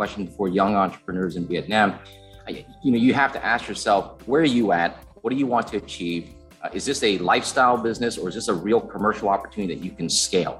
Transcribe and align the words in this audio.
question 0.00 0.26
for 0.26 0.48
young 0.48 0.74
entrepreneurs 0.76 1.36
in 1.36 1.44
Vietnam. 1.46 1.88
You 2.82 2.90
know, 2.92 3.00
you 3.06 3.12
have 3.12 3.32
to 3.34 3.40
ask 3.44 3.68
yourself, 3.68 4.02
where 4.26 4.40
are 4.40 4.54
you 4.58 4.72
at? 4.72 4.90
What 5.20 5.30
do 5.30 5.36
you 5.36 5.46
want 5.46 5.66
to 5.72 5.76
achieve? 5.76 6.22
Uh, 6.62 6.70
is 6.72 6.84
this 6.86 7.02
a 7.02 7.18
lifestyle 7.18 7.76
business 7.76 8.16
or 8.16 8.28
is 8.30 8.34
this 8.34 8.48
a 8.48 8.54
real 8.54 8.80
commercial 8.80 9.28
opportunity 9.28 9.74
that 9.74 9.84
you 9.84 9.92
can 9.98 10.08
scale? 10.08 10.54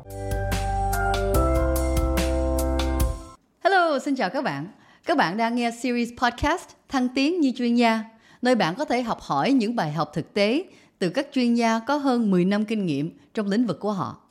Hello, 3.64 3.98
xin 3.98 4.14
chào 4.14 4.30
các 4.30 4.44
bạn. 4.44 4.68
Các 5.06 5.16
bạn 5.16 5.36
đang 5.36 5.54
nghe 5.54 5.70
series 5.70 6.10
podcast 6.16 6.68
Thăng 6.88 7.08
tiến 7.08 7.40
như 7.40 7.52
chuyên 7.56 7.74
gia, 7.74 8.04
nơi 8.42 8.54
bạn 8.54 8.74
có 8.74 8.84
thể 8.84 9.02
học 9.02 9.20
hỏi 9.20 9.52
những 9.52 9.76
bài 9.76 9.92
học 9.92 10.10
thực 10.14 10.34
tế 10.34 10.64
từ 10.98 11.08
các 11.08 11.26
chuyên 11.32 11.54
gia 11.54 11.78
có 11.78 11.96
hơn 11.96 12.30
10 12.30 12.44
năm 12.44 12.64
kinh 12.64 12.86
nghiệm 12.86 13.10
trong 13.34 13.48
lĩnh 13.48 13.66
vực 13.66 13.80
của 13.80 13.92
họ. 13.92 14.29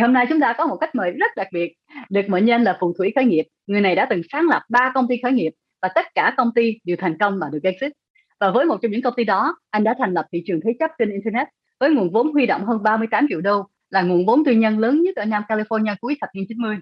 Thì 0.00 0.02
hôm 0.02 0.12
nay 0.12 0.26
chúng 0.28 0.40
ta 0.40 0.54
có 0.58 0.66
một 0.66 0.76
khách 0.80 0.94
mời 0.94 1.10
rất 1.10 1.30
đặc 1.36 1.48
biệt, 1.52 1.72
được 2.10 2.28
mệnh 2.28 2.46
danh 2.46 2.64
là 2.64 2.76
phù 2.80 2.92
thủy 2.98 3.12
khởi 3.14 3.24
nghiệp. 3.24 3.44
Người 3.66 3.80
này 3.80 3.94
đã 3.94 4.06
từng 4.10 4.22
sáng 4.32 4.46
lập 4.50 4.62
ba 4.68 4.92
công 4.94 5.08
ty 5.08 5.16
khởi 5.22 5.32
nghiệp 5.32 5.52
và 5.82 5.88
tất 5.94 6.06
cả 6.14 6.34
công 6.36 6.50
ty 6.54 6.78
đều 6.84 6.96
thành 7.00 7.18
công 7.18 7.38
và 7.38 7.48
được 7.52 7.58
exit. 7.62 7.92
Và 8.40 8.50
với 8.50 8.64
một 8.64 8.76
trong 8.82 8.90
những 8.90 9.02
công 9.02 9.14
ty 9.16 9.24
đó, 9.24 9.56
anh 9.70 9.84
đã 9.84 9.94
thành 9.98 10.14
lập 10.14 10.26
thị 10.32 10.42
trường 10.46 10.60
thế 10.64 10.70
chấp 10.78 10.90
trên 10.98 11.10
Internet 11.10 11.48
với 11.80 11.90
nguồn 11.90 12.10
vốn 12.10 12.32
huy 12.32 12.46
động 12.46 12.64
hơn 12.64 12.82
38 12.82 13.26
triệu 13.28 13.40
đô, 13.40 13.66
là 13.90 14.02
nguồn 14.02 14.26
vốn 14.26 14.44
tư 14.44 14.52
nhân 14.52 14.78
lớn 14.78 15.02
nhất 15.02 15.16
ở 15.16 15.24
Nam 15.24 15.42
California 15.48 15.94
cuối 16.00 16.16
thập 16.20 16.30
niên 16.34 16.44
90. 16.48 16.76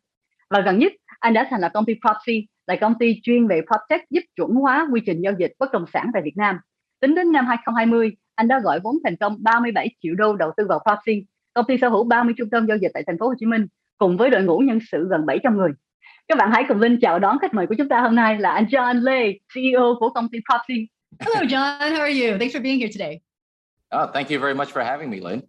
Và 0.51 0.61
gần 0.61 0.79
nhất, 0.79 0.93
anh 1.21 1.35
đã 1.35 1.47
thành 1.51 1.61
lập 1.61 1.71
công 1.75 1.85
ty 1.85 1.95
Propsy, 2.01 2.47
là 2.67 2.77
công 2.77 2.95
ty 2.99 3.21
chuyên 3.23 3.47
về 3.47 3.61
PropTech 3.67 4.11
giúp 4.11 4.23
chuẩn 4.37 4.51
hóa 4.51 4.89
quy 4.93 5.01
trình 5.07 5.21
giao 5.21 5.33
dịch 5.39 5.53
bất 5.59 5.73
động 5.73 5.85
sản 5.93 6.11
tại 6.13 6.23
Việt 6.25 6.37
Nam. 6.37 6.59
Tính 7.01 7.15
đến 7.15 7.33
năm 7.33 7.47
2020, 7.47 8.17
anh 8.35 8.49
đã 8.49 8.61
gọi 8.61 8.81
vốn 8.81 8.95
thành 9.05 9.17
công 9.17 9.37
37 9.41 9.89
triệu 10.03 10.15
đô 10.15 10.37
đầu 10.37 10.51
tư 10.57 10.67
vào 10.69 10.81
Propsy. 10.87 11.25
Công 11.59 11.67
ty 11.67 11.79
sở 11.81 11.89
hữu 11.89 12.05
30 12.05 12.35
trung 12.39 12.51
tâm 12.51 12.67
giao 12.67 12.77
dịch 12.77 12.91
tại 12.95 13.03
thành 13.07 13.19
phố 13.19 13.27
Hồ 13.27 13.35
Chí 13.41 13.47
Minh 13.47 13.67
cùng 13.99 14.17
với 14.17 14.31
đội 14.31 14.43
ngũ 14.43 14.59
nhân 14.59 14.79
sự 14.93 15.09
gần 15.11 15.27
700 15.27 15.57
người. 15.57 15.71
Các 16.29 16.39
bạn 16.39 16.51
hãy 16.53 16.65
cùng 16.69 16.81
Linh 16.81 16.99
chào 17.01 17.19
đón 17.19 17.39
khách 17.39 17.55
mời 17.55 17.67
của 17.67 17.75
chúng 17.79 17.89
ta 17.89 18.01
hôm 18.01 18.15
nay 18.15 18.39
là 18.39 18.53
anh 18.53 18.65
John 18.65 19.03
Lê, 19.03 19.33
CEO 19.55 19.95
của 20.01 20.11
công 20.11 20.29
ty 20.29 20.39
Propzy. 20.39 20.87
Hello, 21.21 21.41
John. 21.41 21.93
How 21.93 22.01
are 22.01 22.13
you? 22.13 22.39
Thanks 22.39 22.57
for 22.57 22.63
being 22.63 22.81
here 22.81 22.91
today. 22.99 23.21
Oh, 23.97 24.15
thank 24.15 24.31
you 24.31 24.41
very 24.41 24.55
much 24.55 24.69
for 24.69 24.85
having 24.85 25.11
me, 25.11 25.21
Linh. 25.21 25.41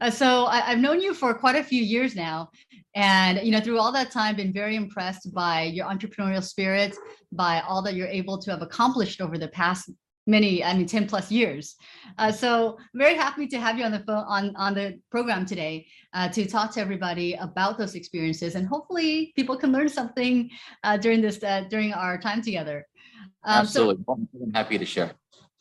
Uh, 0.00 0.10
so 0.10 0.46
I, 0.46 0.60
have 0.60 0.78
known 0.78 1.00
you 1.00 1.12
for 1.14 1.34
quite 1.34 1.56
a 1.56 1.64
few 1.64 1.82
years 1.82 2.16
now, 2.16 2.48
and 2.94 3.38
you 3.42 3.50
know 3.50 3.60
through 3.60 3.80
all 3.80 3.92
that 3.92 4.10
time, 4.10 4.36
been 4.36 4.52
very 4.52 4.76
impressed 4.76 5.34
by 5.34 5.62
your 5.74 5.86
entrepreneurial 5.86 6.42
spirit, 6.42 6.96
by 7.32 7.60
all 7.68 7.82
that 7.82 7.94
you're 7.94 8.14
able 8.22 8.38
to 8.38 8.50
have 8.50 8.62
accomplished 8.62 9.20
over 9.20 9.38
the 9.38 9.48
past 9.48 9.90
many, 10.26 10.64
I 10.64 10.74
mean, 10.74 10.86
10 10.86 11.06
plus 11.06 11.30
years. 11.30 11.76
Uh, 12.18 12.32
so 12.32 12.78
very 12.94 13.14
happy 13.14 13.46
to 13.48 13.58
have 13.58 13.78
you 13.78 13.84
on 13.84 13.92
the 13.92 14.00
phone 14.00 14.24
on, 14.26 14.56
on 14.56 14.74
the 14.74 14.98
program 15.10 15.46
today 15.46 15.86
uh, 16.12 16.28
to 16.28 16.46
talk 16.46 16.72
to 16.74 16.80
everybody 16.80 17.34
about 17.34 17.78
those 17.78 17.94
experiences. 17.94 18.54
And 18.54 18.66
hopefully 18.66 19.32
people 19.36 19.56
can 19.56 19.72
learn 19.72 19.88
something 19.88 20.50
uh, 20.82 20.96
during 20.96 21.20
this, 21.20 21.42
uh, 21.42 21.64
during 21.68 21.92
our 21.92 22.18
time 22.18 22.42
together. 22.42 22.86
Um, 23.44 23.60
Absolutely. 23.62 24.04
So, 24.06 24.26
I'm 24.42 24.52
happy 24.52 24.78
to 24.78 24.86
share. 24.86 25.12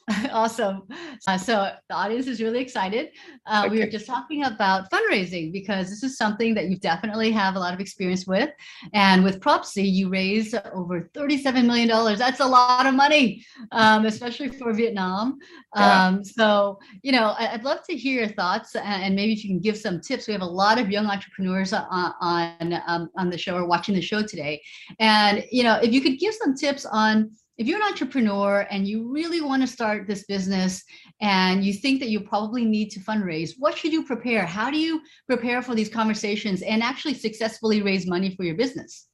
awesome. 0.31 0.83
Uh, 1.27 1.37
so 1.37 1.71
the 1.87 1.95
audience 1.95 2.27
is 2.27 2.41
really 2.41 2.59
excited. 2.59 3.09
Uh, 3.45 3.63
okay. 3.65 3.69
We 3.69 3.79
were 3.79 3.89
just 3.89 4.05
talking 4.05 4.43
about 4.43 4.91
fundraising 4.91 5.53
because 5.53 5.89
this 5.89 6.03
is 6.03 6.17
something 6.17 6.53
that 6.55 6.67
you 6.67 6.77
definitely 6.77 7.31
have 7.31 7.55
a 7.55 7.59
lot 7.59 7.73
of 7.73 7.79
experience 7.79 8.27
with. 8.27 8.49
And 8.93 9.23
with 9.23 9.39
Propzy, 9.39 9.89
you 9.89 10.09
raised 10.09 10.55
over 10.73 11.09
$37 11.13 11.65
million. 11.65 11.87
That's 12.17 12.41
a 12.41 12.45
lot 12.45 12.85
of 12.85 12.93
money, 12.93 13.45
um, 13.71 14.05
especially 14.05 14.49
for 14.49 14.73
Vietnam. 14.73 15.39
Yeah. 15.75 16.07
Um, 16.07 16.23
so, 16.23 16.79
you 17.01 17.13
know, 17.13 17.33
I'd 17.37 17.63
love 17.63 17.79
to 17.89 17.95
hear 17.95 18.19
your 18.21 18.33
thoughts 18.33 18.75
and 18.75 19.15
maybe 19.15 19.33
if 19.33 19.43
you 19.43 19.51
can 19.51 19.59
give 19.59 19.77
some 19.77 20.01
tips. 20.01 20.27
We 20.27 20.33
have 20.33 20.41
a 20.41 20.45
lot 20.45 20.79
of 20.79 20.89
young 20.91 21.05
entrepreneurs 21.05 21.71
on, 21.71 22.13
on, 22.19 22.81
um, 22.87 23.09
on 23.17 23.29
the 23.29 23.37
show 23.37 23.55
or 23.55 23.65
watching 23.65 23.95
the 23.95 24.01
show 24.01 24.21
today. 24.21 24.61
And, 24.99 25.45
you 25.49 25.63
know, 25.63 25.79
if 25.81 25.93
you 25.93 26.01
could 26.01 26.19
give 26.19 26.33
some 26.33 26.55
tips 26.55 26.85
on 26.85 27.31
if 27.57 27.67
you're 27.67 27.77
an 27.77 27.87
entrepreneur 27.87 28.67
and 28.71 28.87
you 28.87 29.11
really 29.11 29.39
want 29.39 29.61
to 29.61 29.67
start 29.67 30.07
this 30.07 30.23
business 30.25 30.83
and 31.21 31.63
you 31.63 31.73
think 31.73 31.99
that 31.99 32.09
you 32.09 32.21
probably 32.21 32.65
need 32.65 32.89
to 32.91 32.99
fundraise, 32.99 33.51
what 33.59 33.77
should 33.77 33.93
you 33.93 34.03
prepare? 34.03 34.45
How 34.45 34.71
do 34.71 34.77
you 34.77 35.01
prepare 35.27 35.61
for 35.61 35.75
these 35.75 35.89
conversations 35.89 36.63
and 36.63 36.81
actually 36.81 37.13
successfully 37.13 37.83
raise 37.83 38.07
money 38.07 38.35
for 38.35 38.43
your 38.43 38.55
business? 38.55 39.07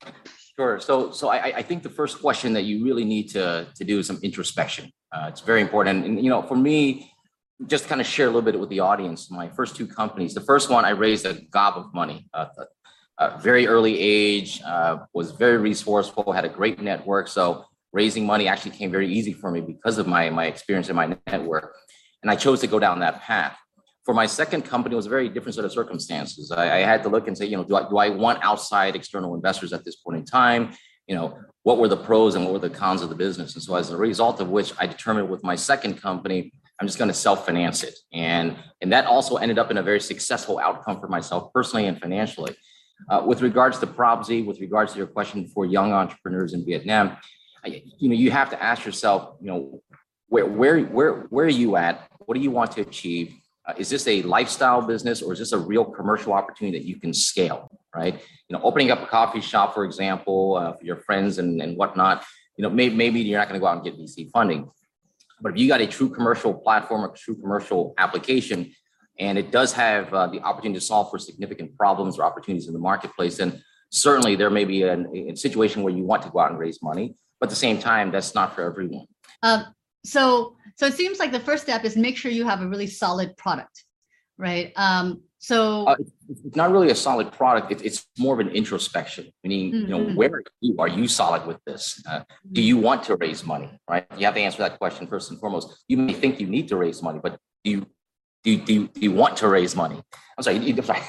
Sure. 0.57 0.79
So, 0.79 1.11
so 1.11 1.29
I, 1.29 1.57
I 1.57 1.61
think 1.61 1.83
the 1.83 1.89
first 1.89 2.21
question 2.21 2.53
that 2.53 2.63
you 2.63 2.83
really 2.83 3.05
need 3.05 3.29
to, 3.29 3.67
to 3.75 3.83
do 3.83 3.99
is 3.99 4.07
some 4.07 4.19
introspection. 4.23 4.91
Uh, 5.11 5.25
it's 5.27 5.41
very 5.41 5.61
important. 5.61 6.05
And, 6.05 6.23
you 6.23 6.29
know, 6.29 6.41
for 6.41 6.55
me, 6.55 7.11
just 7.67 7.87
kind 7.87 7.99
of 7.99 8.07
share 8.07 8.27
a 8.27 8.29
little 8.29 8.41
bit 8.41 8.57
with 8.57 8.69
the 8.69 8.79
audience, 8.79 9.29
my 9.29 9.49
first 9.49 9.75
two 9.75 9.85
companies, 9.85 10.33
the 10.33 10.41
first 10.41 10.69
one, 10.69 10.85
I 10.85 10.91
raised 10.91 11.25
a 11.25 11.33
gob 11.51 11.77
of 11.77 11.93
money, 11.93 12.25
uh, 12.33 12.45
a 13.17 13.37
very 13.39 13.67
early 13.67 13.99
age, 13.99 14.61
uh, 14.65 14.99
was 15.13 15.31
very 15.31 15.57
resourceful, 15.57 16.31
had 16.31 16.45
a 16.45 16.49
great 16.49 16.81
network. 16.81 17.27
So 17.27 17.65
raising 17.93 18.25
money 18.25 18.47
actually 18.47 18.71
came 18.71 18.91
very 18.91 19.07
easy 19.07 19.33
for 19.33 19.51
me 19.51 19.61
because 19.61 19.97
of 19.97 20.07
my, 20.07 20.29
my 20.29 20.45
experience 20.45 20.89
and 20.89 20.95
my 20.95 21.17
network. 21.27 21.75
And 22.21 22.29
I 22.29 22.35
chose 22.35 22.61
to 22.61 22.67
go 22.67 22.79
down 22.79 22.99
that 22.99 23.21
path. 23.21 23.57
For 24.05 24.13
my 24.13 24.25
second 24.25 24.63
company, 24.63 24.93
it 24.93 24.97
was 24.97 25.05
a 25.05 25.09
very 25.09 25.29
different 25.29 25.55
set 25.55 25.65
of 25.65 25.71
circumstances. 25.71 26.51
I, 26.51 26.77
I 26.77 26.79
had 26.79 27.03
to 27.03 27.09
look 27.09 27.27
and 27.27 27.37
say, 27.37 27.45
you 27.45 27.57
know, 27.57 27.63
do 27.63 27.75
I, 27.75 27.89
do 27.89 27.97
I 27.97 28.09
want 28.09 28.39
outside 28.43 28.95
external 28.95 29.35
investors 29.35 29.73
at 29.73 29.85
this 29.85 29.95
point 29.97 30.17
in 30.17 30.25
time? 30.25 30.73
You 31.07 31.15
know, 31.15 31.37
what 31.63 31.77
were 31.77 31.87
the 31.87 31.97
pros 31.97 32.35
and 32.35 32.45
what 32.45 32.53
were 32.53 32.59
the 32.59 32.69
cons 32.69 33.01
of 33.01 33.09
the 33.09 33.15
business? 33.15 33.55
And 33.55 33.63
so 33.63 33.75
as 33.75 33.91
a 33.91 33.97
result 33.97 34.39
of 34.39 34.49
which 34.49 34.73
I 34.79 34.87
determined 34.87 35.29
with 35.29 35.43
my 35.43 35.55
second 35.55 36.01
company, 36.01 36.51
I'm 36.79 36.87
just 36.87 36.97
going 36.97 37.09
to 37.09 37.13
self-finance 37.13 37.83
it. 37.83 37.95
And, 38.13 38.55
and 38.81 38.91
that 38.93 39.05
also 39.05 39.35
ended 39.35 39.59
up 39.59 39.69
in 39.69 39.77
a 39.77 39.83
very 39.83 39.99
successful 39.99 40.59
outcome 40.59 40.99
for 40.99 41.07
myself 41.07 41.51
personally 41.53 41.87
and 41.87 41.99
financially. 41.99 42.55
Uh, 43.09 43.23
with 43.25 43.41
regards 43.41 43.79
to 43.79 43.87
Propzy, 43.87 44.45
with 44.45 44.59
regards 44.59 44.93
to 44.93 44.97
your 44.97 45.07
question 45.07 45.47
for 45.47 45.65
young 45.65 45.91
entrepreneurs 45.93 46.53
in 46.53 46.65
Vietnam, 46.65 47.17
you 47.99 48.09
know, 48.09 48.15
you 48.15 48.31
have 48.31 48.49
to 48.49 48.63
ask 48.63 48.85
yourself, 48.85 49.35
you 49.41 49.47
know, 49.47 49.81
where 50.27 50.45
where 50.45 50.81
where 50.85 51.13
where 51.29 51.45
are 51.45 51.49
you 51.49 51.75
at? 51.75 52.07
What 52.19 52.35
do 52.35 52.41
you 52.41 52.51
want 52.51 52.71
to 52.73 52.81
achieve? 52.81 53.35
Uh, 53.67 53.73
is 53.77 53.89
this 53.89 54.07
a 54.07 54.21
lifestyle 54.23 54.81
business 54.81 55.21
or 55.21 55.33
is 55.33 55.39
this 55.39 55.51
a 55.51 55.57
real 55.57 55.85
commercial 55.85 56.33
opportunity 56.33 56.77
that 56.77 56.87
you 56.87 56.99
can 56.99 57.13
scale? 57.13 57.69
Right? 57.95 58.15
You 58.47 58.57
know, 58.57 58.63
opening 58.63 58.91
up 58.91 59.01
a 59.01 59.07
coffee 59.07 59.41
shop, 59.41 59.73
for 59.73 59.83
example, 59.83 60.55
uh, 60.55 60.73
for 60.73 60.85
your 60.85 60.97
friends 60.97 61.39
and 61.39 61.61
and 61.61 61.77
whatnot. 61.77 62.23
You 62.55 62.63
know, 62.63 62.69
maybe 62.69 62.95
maybe 62.95 63.19
you're 63.19 63.39
not 63.39 63.49
going 63.49 63.59
to 63.59 63.63
go 63.63 63.67
out 63.67 63.75
and 63.75 63.83
get 63.83 63.97
VC 63.97 64.29
funding, 64.31 64.69
but 65.41 65.53
if 65.53 65.57
you 65.57 65.67
got 65.67 65.81
a 65.81 65.87
true 65.87 66.09
commercial 66.09 66.53
platform, 66.53 67.03
a 67.03 67.13
true 67.13 67.35
commercial 67.35 67.93
application, 67.97 68.73
and 69.17 69.37
it 69.37 69.51
does 69.51 69.73
have 69.73 70.13
uh, 70.13 70.27
the 70.27 70.39
opportunity 70.41 70.79
to 70.79 70.85
solve 70.85 71.09
for 71.09 71.19
significant 71.19 71.75
problems 71.77 72.19
or 72.19 72.23
opportunities 72.23 72.67
in 72.67 72.73
the 72.73 72.79
marketplace, 72.79 73.37
then 73.37 73.61
certainly 73.89 74.35
there 74.35 74.49
may 74.49 74.65
be 74.65 74.83
an, 74.83 75.07
a 75.31 75.35
situation 75.35 75.83
where 75.83 75.93
you 75.93 76.03
want 76.03 76.21
to 76.23 76.29
go 76.29 76.39
out 76.39 76.51
and 76.51 76.59
raise 76.59 76.83
money 76.83 77.15
but 77.39 77.47
at 77.47 77.49
the 77.49 77.55
same 77.55 77.79
time, 77.79 78.11
that's 78.11 78.35
not 78.35 78.55
for 78.55 78.63
everyone. 78.63 79.05
Um, 79.43 79.65
so, 80.05 80.55
so 80.77 80.85
it 80.85 80.93
seems 80.93 81.19
like 81.19 81.31
the 81.31 81.39
first 81.39 81.63
step 81.63 81.83
is 81.85 81.95
make 81.95 82.17
sure 82.17 82.31
you 82.31 82.45
have 82.45 82.61
a 82.61 82.67
really 82.67 82.87
solid 82.87 83.35
product, 83.37 83.83
right? 84.37 84.71
Um, 84.75 85.21
so 85.39 85.87
uh, 85.87 85.95
it's 86.29 86.55
not 86.55 86.71
really 86.71 86.89
a 86.89 86.95
solid 86.95 87.31
product. 87.31 87.71
It, 87.71 87.85
it's 87.85 88.05
more 88.17 88.33
of 88.33 88.45
an 88.45 88.53
introspection. 88.53 89.31
Meaning, 89.43 89.71
mm-hmm. 89.71 89.77
you 89.77 89.87
know, 89.87 89.99
mm-hmm. 89.99 90.15
where 90.15 90.29
are 90.29 90.43
you? 90.59 90.75
Are 90.77 90.87
you 90.87 91.07
solid 91.07 91.47
with 91.47 91.63
this? 91.65 92.03
Uh, 92.05 92.23
do 92.51 92.61
you 92.61 92.77
want 92.77 93.03
to 93.03 93.15
raise 93.15 93.45
money? 93.45 93.69
Right? 93.89 94.05
You 94.17 94.25
have 94.25 94.35
to 94.35 94.41
answer 94.41 94.59
that 94.59 94.77
question 94.77 95.07
first 95.07 95.31
and 95.31 95.39
foremost. 95.39 95.83
You 95.87 95.97
may 95.97 96.13
think 96.13 96.41
you 96.41 96.47
need 96.47 96.67
to 96.69 96.75
raise 96.75 97.01
money, 97.01 97.19
but 97.23 97.39
do 97.63 97.71
you 97.71 97.85
do 98.43 98.51
you, 98.51 98.57
do 98.57 98.73
you, 98.73 98.87
do 98.87 99.01
you 99.01 99.11
want 99.11 99.37
to 99.37 99.47
raise 99.47 99.75
money? 99.75 100.01
I'm 100.37 100.43
sorry, 100.43 100.57
you, 100.59 100.81
sorry. 100.81 101.01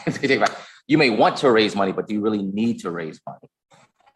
you 0.86 0.98
may 0.98 1.10
want 1.10 1.36
to 1.38 1.50
raise 1.50 1.76
money, 1.76 1.92
but 1.92 2.08
do 2.08 2.14
you 2.14 2.20
really 2.20 2.42
need 2.42 2.80
to 2.80 2.90
raise 2.90 3.20
money? 3.26 3.48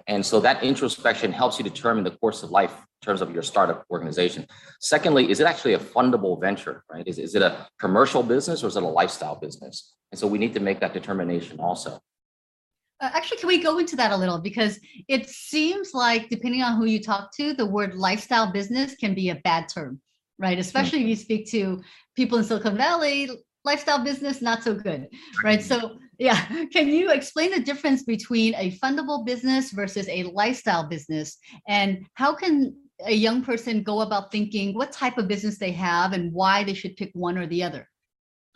And 0.07 0.25
so 0.25 0.39
that 0.41 0.63
introspection 0.63 1.33
helps 1.33 1.59
you 1.59 1.65
determine 1.65 2.05
the 2.05 2.11
course 2.11 2.43
of 2.43 2.51
life 2.51 2.73
in 2.73 3.07
terms 3.07 3.23
of 3.23 3.33
your 3.33 3.43
startup 3.43 3.85
organization. 3.91 4.47
Secondly, 4.81 5.31
is 5.31 5.41
it 5.41 5.47
actually 5.47 5.75
a 5.75 5.79
fundable 5.79 6.39
venture, 6.41 6.85
right? 6.91 7.07
Is, 7.07 7.19
is 7.19 7.35
it 7.35 7.43
a 7.43 7.67
commercial 7.81 8.23
business 8.23 8.63
or 8.63 8.67
is 8.67 8.77
it 8.77 8.83
a 8.83 8.87
lifestyle 8.87 9.37
business? 9.37 9.95
And 10.13 10.19
so 10.19 10.27
we 10.27 10.39
need 10.39 10.53
to 10.55 10.61
make 10.61 10.81
that 10.81 10.93
determination 10.93 11.59
also. 11.59 11.99
Uh, 13.01 13.11
actually, 13.13 13.39
can 13.39 13.49
we 13.49 13.63
go 13.63 13.79
into 13.79 13.97
that 13.97 14.13
a 14.13 14.17
little? 14.17 14.39
Because 14.39 14.79
it 15.09 15.29
seems 15.29 15.95
like, 15.95 16.29
depending 16.29 16.63
on 16.63 16.77
who 16.77 16.85
you 16.85 17.03
talk 17.03 17.35
to, 17.37 17.55
the 17.55 17.67
word 17.67 17.95
lifestyle 17.95 18.53
business 18.53 18.95
can 18.95 19.15
be 19.15 19.31
a 19.31 19.37
bad 19.37 19.69
term, 19.69 20.01
right? 20.39 20.59
Especially 20.59 21.01
mm-hmm. 21.01 21.09
if 21.09 21.19
you 21.19 21.25
speak 21.25 21.51
to 21.51 21.83
people 22.15 22.39
in 22.39 22.45
Silicon 22.45 22.77
Valley, 22.77 23.29
lifestyle 23.65 24.05
business, 24.05 24.43
not 24.43 24.63
so 24.63 24.75
good, 24.75 25.09
right? 25.43 25.63
So 25.63 25.99
yeah. 26.19 26.65
Can 26.73 26.89
you 26.89 27.11
explain 27.11 27.51
the 27.51 27.61
difference 27.61 28.03
between 28.03 28.55
a 28.55 28.73
fundable 28.79 29.25
business 29.25 29.71
versus 29.73 30.09
a 30.09 30.25
lifestyle 30.25 30.87
business? 30.89 31.37
And 31.67 32.07
how 32.15 32.35
can 32.35 32.77
a 33.05 33.13
young 33.13 33.43
person 33.43 33.83
go 33.83 34.01
about 34.01 34.31
thinking 34.31 34.75
what 34.75 34.93
type 34.93 35.19
of 35.19 35.29
business 35.29 35.59
they 35.59 35.73
have 35.73 36.13
and 36.13 36.33
why 36.33 36.65
they 36.65 36.75
should 36.75 36.97
pick 36.97 37.11
one 37.15 37.37
or 37.37 37.47
the 37.47 37.63
other? 37.63 37.89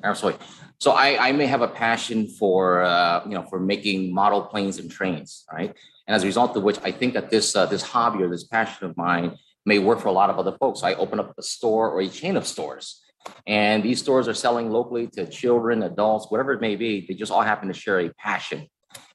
Absolutely. 0.05 0.47
So 0.79 0.93
I, 0.93 1.29
I 1.29 1.33
may 1.33 1.47
have 1.47 1.61
a 1.61 1.67
passion 1.67 2.29
for 2.29 2.83
uh, 2.83 3.23
you 3.25 3.35
know 3.35 3.43
for 3.43 3.59
making 3.59 4.15
model 4.15 4.43
planes 4.43 4.79
and 4.79 4.89
trains, 4.89 5.45
right? 5.53 5.75
And 6.07 6.15
as 6.15 6.23
a 6.23 6.27
result 6.27 6.57
of 6.57 6.63
which, 6.63 6.79
I 6.85 6.93
think 6.93 7.15
that 7.15 7.31
this 7.31 7.57
uh, 7.57 7.67
this 7.67 7.83
hobby 7.83 8.23
or 8.23 8.29
this 8.29 8.45
passion 8.45 8.87
of 8.87 8.97
mine 8.97 9.37
may 9.67 9.81
work 9.81 9.99
for 9.99 10.07
a 10.07 10.13
lot 10.13 10.31
of 10.31 10.39
other 10.39 10.57
folks. 10.57 10.81
So 10.81 10.87
I 10.87 10.95
open 10.95 11.19
up 11.19 11.35
a 11.37 11.43
store 11.43 11.91
or 11.91 12.01
a 12.01 12.09
chain 12.09 12.37
of 12.37 12.47
stores 12.47 13.03
and 13.47 13.83
these 13.83 14.01
stores 14.01 14.29
are 14.29 14.35
selling 14.35 14.71
locally 14.71 15.07
to 15.09 15.27
children, 15.27 15.83
adults, 15.83 16.27
whatever 16.31 16.53
it 16.53 16.61
may 16.61 16.77
be. 16.77 17.07
They 17.07 17.15
just 17.15 17.33
all 17.33 17.43
happen 17.43 17.69
to 17.69 17.75
share 17.75 18.01
a 18.01 18.11
passion 18.15 18.69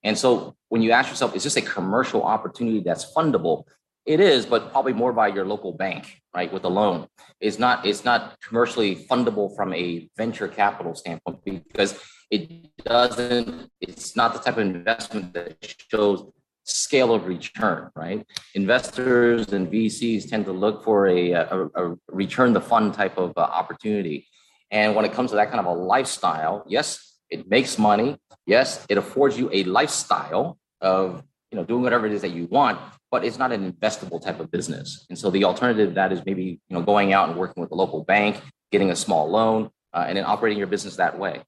And 0.04 0.18
so 0.18 0.56
when 0.70 0.82
you 0.82 0.92
ask 0.92 1.10
yourself, 1.10 1.36
is 1.36 1.44
this 1.44 1.56
a 1.56 1.62
commercial 1.62 2.24
opportunity 2.24 2.82
that's 2.82 3.12
fundable? 3.14 3.64
It 4.06 4.20
is, 4.20 4.46
but 4.46 4.72
probably 4.72 4.94
more 4.94 5.14
by 5.14 5.30
your 5.30 5.46
local 5.46 5.72
bank, 5.72 6.22
right, 6.36 6.52
with 6.52 6.66
a 6.66 6.70
loan. 6.70 7.08
It's 7.40 7.58
not, 7.58 7.86
it's 7.86 8.04
not 8.04 8.38
commercially 8.42 8.96
fundable 9.10 9.56
from 9.56 9.74
a 9.74 10.10
venture 10.18 10.50
capital 10.50 10.94
standpoint 10.94 11.40
because 11.46 11.98
it 12.30 12.68
doesn't, 12.84 13.70
it's 13.80 14.16
not 14.16 14.34
the 14.34 14.40
type 14.40 14.58
of 14.58 14.66
investment 14.66 15.34
that 15.34 15.56
shows 15.90 16.30
scale 16.64 17.14
of 17.14 17.28
return, 17.28 17.90
right? 17.96 18.26
Investors 18.56 19.52
and 19.54 19.72
VCs 19.72 20.30
tend 20.30 20.46
to 20.46 20.52
look 20.52 20.84
for 20.84 21.08
a, 21.08 21.32
a, 21.32 21.70
a 21.76 21.96
return 22.08 22.54
the 22.54 22.62
fund 22.62 22.94
type 22.94 23.18
of 23.18 23.34
uh, 23.38 23.42
opportunity. 23.42 24.28
And 24.72 24.96
when 24.96 25.06
it 25.06 25.14
comes 25.14 25.32
to 25.32 25.36
that 25.36 25.50
kind 25.50 25.60
of 25.60 25.66
a 25.66 25.74
lifestyle, 25.74 26.64
yes, 26.68 27.20
it 27.30 27.50
makes 27.50 27.78
money. 27.78 28.18
Yes, 28.46 28.86
it 28.90 28.98
affords 28.98 29.38
you 29.38 29.50
a 29.54 29.64
lifestyle 29.66 30.58
of 30.82 31.24
you 31.52 31.58
know 31.58 31.64
doing 31.64 31.84
whatever 31.84 32.06
it 32.06 32.14
is 32.14 32.22
that 32.22 32.32
you 32.32 32.46
want, 32.48 32.80
but 33.12 33.24
it's 33.24 33.38
not 33.38 33.52
an 33.52 33.72
investable 33.72 34.22
type 34.22 34.40
of 34.40 34.52
business. 34.52 35.06
And 35.10 35.18
so 35.18 35.30
the 35.30 35.44
alternative 35.44 35.90
to 35.90 35.96
that 35.96 36.12
is 36.12 36.22
maybe 36.26 36.60
you 36.68 36.76
know 36.76 36.82
going 36.82 37.14
out 37.14 37.30
and 37.30 37.38
working 37.38 37.62
with 37.62 37.72
a 37.72 37.76
local 37.76 38.04
bank, 38.04 38.42
getting 38.72 38.90
a 38.92 38.96
small 38.96 39.30
loan, 39.30 39.70
uh, 39.94 40.06
and 40.08 40.18
then 40.18 40.26
operating 40.26 40.58
your 40.58 40.68
business 40.68 40.96
that 40.96 41.18
way. 41.18 41.42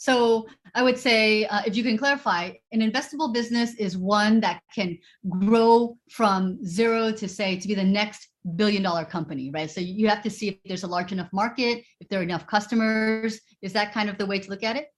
So 0.00 0.46
I 0.74 0.82
would 0.82 0.98
say, 0.98 1.44
uh, 1.44 1.60
if 1.66 1.76
you 1.76 1.82
can 1.82 1.98
clarify, 1.98 2.52
an 2.72 2.80
investable 2.80 3.34
business 3.34 3.74
is 3.74 3.98
one 3.98 4.40
that 4.40 4.62
can 4.74 4.96
grow 5.28 5.98
from 6.10 6.64
zero 6.64 7.12
to 7.12 7.28
say 7.28 7.60
to 7.60 7.68
be 7.68 7.74
the 7.74 7.84
next 7.84 8.28
billion 8.56 8.82
dollar 8.82 9.04
company, 9.04 9.50
right? 9.52 9.70
So 9.70 9.82
you 9.82 10.08
have 10.08 10.22
to 10.22 10.30
see 10.30 10.48
if 10.48 10.56
there's 10.64 10.84
a 10.84 10.86
large 10.86 11.12
enough 11.12 11.28
market, 11.34 11.84
if 12.00 12.08
there 12.08 12.20
are 12.20 12.22
enough 12.22 12.46
customers. 12.46 13.40
Is 13.60 13.74
that 13.74 13.92
kind 13.92 14.08
of 14.08 14.16
the 14.16 14.24
way 14.24 14.38
to 14.38 14.48
look 14.48 14.62
at 14.62 14.76
it? 14.76 14.88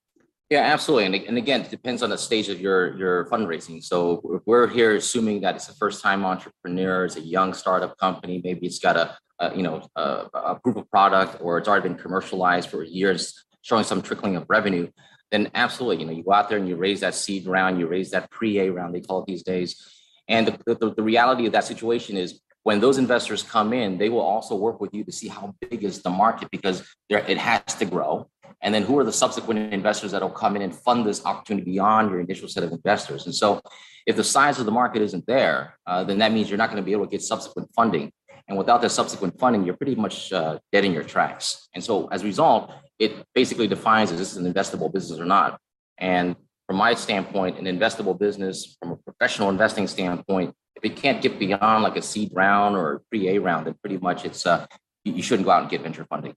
Yeah, 0.51 0.61
absolutely. 0.61 1.07
And, 1.07 1.15
and 1.27 1.37
again, 1.37 1.63
it 1.63 1.71
depends 1.71 2.05
on 2.05 2.11
the 2.11 2.19
stage 2.19 2.49
of 2.49 2.61
your, 2.61 2.97
your 2.97 3.25
fundraising. 3.25 3.83
So 3.83 4.41
we're 4.47 4.69
here 4.69 4.95
assuming 4.95 5.41
that 5.41 5.57
it's 5.57 5.69
a 5.69 5.75
first 5.75 6.01
time 6.01 6.25
entrepreneur, 6.25 7.07
it's 7.07 7.17
a 7.17 7.21
young 7.21 7.55
startup 7.55 7.99
company. 7.99 8.41
Maybe 8.45 8.69
it's 8.69 8.79
got 8.79 8.97
a, 8.97 9.19
a 9.41 9.53
you 9.57 9.65
know, 9.65 9.85
a, 9.97 10.27
a 10.33 10.61
proof 10.63 10.77
of 10.77 10.89
product 10.93 11.39
or 11.41 11.59
it's 11.59 11.67
already 11.67 11.89
been 11.89 11.99
commercialized 11.99 12.71
for 12.71 12.85
years 12.85 13.47
showing 13.63 13.85
some 13.85 14.03
trickling 14.03 14.37
of 14.37 14.45
revenue, 14.49 14.89
then 15.31 15.51
absolutely, 15.55 16.01
you 16.01 16.07
know, 16.07 16.13
you 16.13 16.23
go 16.23 16.33
out 16.33 16.49
there 16.49 16.59
and 16.59 16.69
you 16.69 16.77
raise 16.77 17.01
that 17.01 17.15
seed 17.15 17.47
round, 17.47 17.79
you 17.79 17.87
raise 17.87 18.11
that 18.11 18.31
pre-A 18.31 18.71
round, 18.71 18.95
they 18.95 19.01
call 19.01 19.23
it 19.23 19.27
these 19.27 19.43
days. 19.43 19.83
And 20.29 20.47
the, 20.47 20.75
the, 20.75 20.95
the 20.95 21.03
reality 21.03 21.47
of 21.47 21.53
that 21.53 21.65
situation 21.65 22.17
is 22.17 22.41
when 22.65 22.81
those 22.81 22.99
investors 22.99 23.43
come 23.43 23.73
in, 23.73 23.99
they 23.99 24.09
will 24.09 24.21
also 24.21 24.55
work 24.55 24.81
with 24.81 24.95
you 24.95 25.05
to 25.05 25.13
see 25.13 25.29
how 25.29 25.55
big 25.61 25.83
is 25.83 26.03
the 26.03 26.11
market 26.11 26.51
because 26.51 26.87
there, 27.09 27.19
it 27.27 27.39
has 27.39 27.63
to 27.77 27.85
grow. 27.85 28.29
And 28.61 28.73
then 28.73 28.85
who 28.85 28.97
are 28.99 29.05
the 29.05 29.13
subsequent 29.13 29.73
investors 29.73 30.13
that 30.13 30.23
will 30.23 30.31
come 30.31 30.55
in 30.55 30.63
and 30.63 30.75
fund 30.75 31.05
this 31.05 31.25
opportunity 31.25 31.73
beyond 31.73 32.11
your 32.11 32.21
initial 32.21 32.47
set 32.47 32.63
of 32.63 32.71
investors? 32.71 33.27
And 33.27 33.35
so 33.35 33.61
if 34.07 34.15
the 34.15 34.23
size 34.23 34.61
of 34.61 34.67
the 34.67 34.73
market 34.73 35.03
isn't 35.03 35.27
there, 35.27 35.79
uh, 35.87 36.05
then 36.05 36.19
that 36.19 36.33
means 36.33 36.49
you're 36.49 36.59
not 36.59 36.71
going 36.71 36.81
to 36.81 36.87
be 36.87 36.93
able 36.93 37.07
to 37.07 37.11
get 37.11 37.23
subsequent 37.23 37.71
funding. 37.75 38.13
And 38.49 38.59
without 38.59 38.83
that 38.83 38.91
subsequent 38.91 39.39
funding, 39.39 39.65
you're 39.65 39.77
pretty 39.77 39.95
much 39.95 40.33
uh, 40.33 40.59
dead 40.73 40.85
in 40.85 40.93
your 40.93 41.05
tracks. 41.05 41.69
And 41.75 41.83
so 41.83 42.09
as 42.09 42.23
a 42.23 42.27
result, 42.27 42.73
it 42.99 43.13
basically 43.35 43.67
defines 43.67 44.11
is 44.11 44.19
this 44.19 44.37
an 44.37 44.53
investable 44.53 44.93
business 44.93 45.19
or 45.19 45.25
not. 45.25 45.59
And 45.99 46.37
from 46.67 46.77
my 46.77 46.95
standpoint, 46.95 47.59
an 47.59 47.65
investable 47.65 48.19
business 48.19 48.77
from 48.81 48.93
a 48.93 48.97
professional 48.97 49.51
investing 49.51 49.87
standpoint, 49.87 50.55
if 50.77 50.85
it 50.85 50.97
can't 50.97 51.21
get 51.23 51.39
beyond 51.39 51.83
like 51.83 51.97
a 51.97 52.03
seed 52.03 52.31
round 52.33 52.77
or 52.77 52.95
a 52.95 53.01
pre-A 53.11 53.39
round, 53.39 53.67
then 53.67 53.75
pretty 53.83 53.99
much 53.99 54.25
it's 54.25 54.47
uh, 54.47 54.67
you, 55.05 55.23
shouldn't 55.23 55.47
go 55.47 55.51
out 55.51 55.63
and 55.63 55.71
get 55.71 55.83
venture 55.83 56.05
funding. 56.05 56.35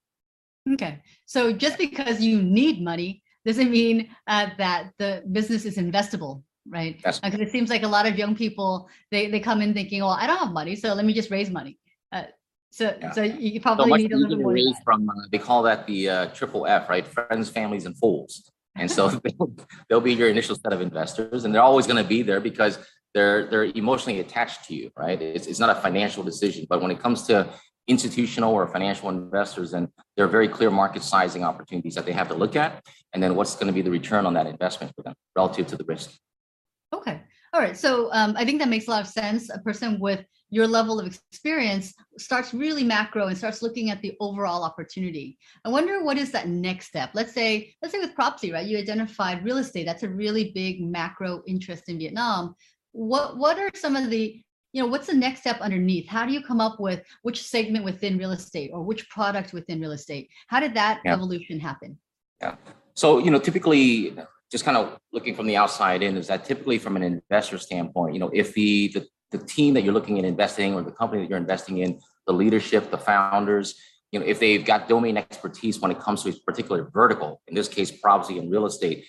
Okay, 0.73 0.99
so 1.25 1.53
just 1.53 1.77
because 1.77 2.21
you 2.21 2.41
need 2.41 2.81
money 2.81 3.21
doesn't 3.45 3.69
mean 3.69 4.09
uh, 4.27 4.47
that 4.57 4.91
the 4.97 5.23
business 5.31 5.65
is 5.65 5.77
investable, 5.77 6.43
right? 6.67 6.97
Because 6.97 7.39
it 7.39 7.51
seems 7.51 7.69
like 7.69 7.83
a 7.83 7.87
lot 7.87 8.07
of 8.07 8.17
young 8.17 8.35
people 8.35 8.89
they 9.11 9.27
they 9.27 9.39
come 9.39 9.61
in 9.61 9.73
thinking, 9.73 10.01
well, 10.01 10.17
I 10.19 10.25
don't 10.25 10.39
have 10.39 10.51
money, 10.51 10.75
so 10.75 10.93
let 10.93 11.05
me 11.05 11.13
just 11.13 11.29
raise 11.29 11.51
money. 11.51 11.77
Uh, 12.15 12.23
so 12.71 12.95
Yeah. 12.99 13.11
so 13.11 13.21
you 13.23 13.59
So 13.59 13.63
probably 13.63 13.89
much 13.89 14.01
need 14.01 14.13
a 14.13 14.17
little 14.17 14.33
easier 14.33 14.43
more. 14.43 14.53
than 14.53 14.65
raise 14.65 14.75
that. 14.75 14.83
from, 14.83 15.09
uh, 15.09 15.13
they 15.31 15.37
call 15.37 15.63
that 15.63 15.85
the 15.87 16.09
uh, 16.09 16.25
triple 16.27 16.65
F, 16.65 16.89
right? 16.89 17.05
Friends, 17.05 17.49
families, 17.49 17.85
and 17.85 17.97
fools. 17.97 18.49
And 18.75 18.89
so 18.89 19.09
they'll- 19.23 19.55
they'll 19.89 20.01
be 20.11 20.13
your 20.13 20.29
initial 20.29 20.55
set 20.55 20.73
of 20.73 20.81
investors, 20.81 21.45
and 21.45 21.53
they're 21.53 21.61
always 21.71 21.85
going 21.87 22.01
to 22.01 22.09
be 22.15 22.21
there 22.29 22.39
because 22.39 22.79
they're 23.13 23.47
they're 23.49 23.65
emotionally 23.83 24.19
attached 24.19 24.65
to 24.67 24.71
you, 24.75 24.91
right? 24.97 25.21
It's, 25.21 25.47
it's 25.47 25.59
not 25.59 25.69
a 25.69 25.79
financial 25.87 26.23
decision, 26.23 26.65
but 26.71 26.81
when 26.81 26.91
it 26.91 26.99
comes 26.99 27.23
to 27.29 27.35
institutional 27.87 28.51
or 28.53 28.67
financial 28.67 29.07
investors, 29.09 29.73
and 29.73 29.87
there 30.15 30.25
are 30.25 30.33
very 30.39 30.49
clear 30.57 30.69
market 30.71 31.03
sizing 31.03 31.43
opportunities 31.43 31.95
that 31.95 32.05
they 32.07 32.11
have 32.21 32.27
to 32.29 32.33
look 32.43 32.55
at, 32.55 32.83
and 33.13 33.21
then 33.23 33.35
what's 33.37 33.55
going 33.55 33.67
to 33.67 33.73
be 33.73 33.81
the 33.81 33.91
return 33.99 34.25
on 34.25 34.33
that 34.33 34.47
investment 34.47 34.91
for 34.95 35.03
them 35.03 35.13
relative 35.35 35.65
to 35.67 35.77
the 35.77 35.85
risk. 35.85 36.09
Okay, 36.93 37.21
all 37.53 37.61
right. 37.61 37.77
So 37.77 38.09
um, 38.11 38.35
I 38.37 38.43
think 38.45 38.59
that 38.59 38.69
makes 38.69 38.87
a 38.87 38.91
lot 38.91 39.01
of 39.01 39.07
sense. 39.07 39.49
A 39.49 39.59
person 39.59 39.99
with 39.99 40.21
your 40.49 40.67
level 40.67 40.99
of 40.99 41.07
experience 41.07 41.93
starts 42.17 42.53
really 42.53 42.83
macro 42.83 43.27
and 43.27 43.37
starts 43.37 43.61
looking 43.61 43.89
at 43.89 44.01
the 44.01 44.15
overall 44.19 44.63
opportunity. 44.63 45.37
I 45.65 45.69
wonder 45.69 46.03
what 46.03 46.17
is 46.17 46.31
that 46.31 46.47
next 46.47 46.87
step? 46.87 47.11
Let's 47.13 47.33
say, 47.33 47.73
let's 47.81 47.93
say 47.93 47.99
with 47.99 48.15
Propzy, 48.15 48.53
right? 48.53 48.65
You 48.65 48.77
identified 48.77 49.43
real 49.43 49.57
estate. 49.57 49.85
That's 49.85 50.03
a 50.03 50.09
really 50.09 50.51
big 50.53 50.81
macro 50.81 51.41
interest 51.47 51.89
in 51.89 51.97
Vietnam. 51.97 52.55
What 52.91 53.37
what 53.37 53.59
are 53.59 53.69
some 53.75 53.95
of 53.95 54.09
the 54.09 54.41
you 54.71 54.81
know 54.81 54.87
what's 54.87 55.07
the 55.07 55.13
next 55.13 55.41
step 55.41 55.59
underneath? 55.61 56.07
How 56.07 56.25
do 56.25 56.31
you 56.31 56.43
come 56.43 56.61
up 56.61 56.79
with 56.79 57.01
which 57.23 57.41
segment 57.41 57.83
within 57.83 58.17
real 58.17 58.31
estate 58.31 58.71
or 58.73 58.83
which 58.83 59.09
product 59.09 59.53
within 59.53 59.81
real 59.81 59.91
estate? 59.91 60.29
How 60.47 60.59
did 60.59 60.73
that 60.75 61.01
Yeah. 61.03 61.13
evolution 61.13 61.59
happen? 61.59 61.97
Yeah 62.41 62.55
so, 62.95 63.19
you 63.19 63.29
know, 63.29 63.39
typically, 63.39 64.15
just 64.51 64.63
kind 64.63 64.77
of 64.77 64.97
looking 65.11 65.35
from 65.35 65.47
the 65.47 65.57
outside 65.57 66.01
in, 66.01 66.15
is 66.17 66.27
that 66.27 66.45
typically 66.45 66.79
from 66.79 66.95
an 66.95 67.03
investor 67.03 67.57
standpoint, 67.57 68.13
you 68.13 68.19
know, 68.19 68.31
if 68.33 68.53
the, 68.53 68.87
the, 68.93 69.05
the 69.31 69.37
team 69.37 69.73
that 69.73 69.83
you're 69.83 69.93
looking 69.93 70.19
at 70.19 70.25
investing 70.25 70.73
or 70.73 70.81
the 70.81 70.91
company 70.91 71.21
that 71.21 71.29
you're 71.29 71.39
investing 71.39 71.79
in, 71.79 71.99
the 72.27 72.33
leadership, 72.33 72.91
the 72.91 72.97
founders, 72.97 73.75
you 74.11 74.19
know, 74.19 74.25
if 74.25 74.39
they've 74.39 74.65
got 74.65 74.87
domain 74.87 75.17
expertise 75.17 75.79
when 75.79 75.91
it 75.91 75.99
comes 75.99 76.23
to 76.23 76.29
a 76.29 76.33
particular 76.45 76.89
vertical, 76.93 77.41
in 77.47 77.55
this 77.55 77.67
case, 77.67 77.91
probably 77.91 78.39
and 78.39 78.51
real 78.51 78.65
estate, 78.65 79.05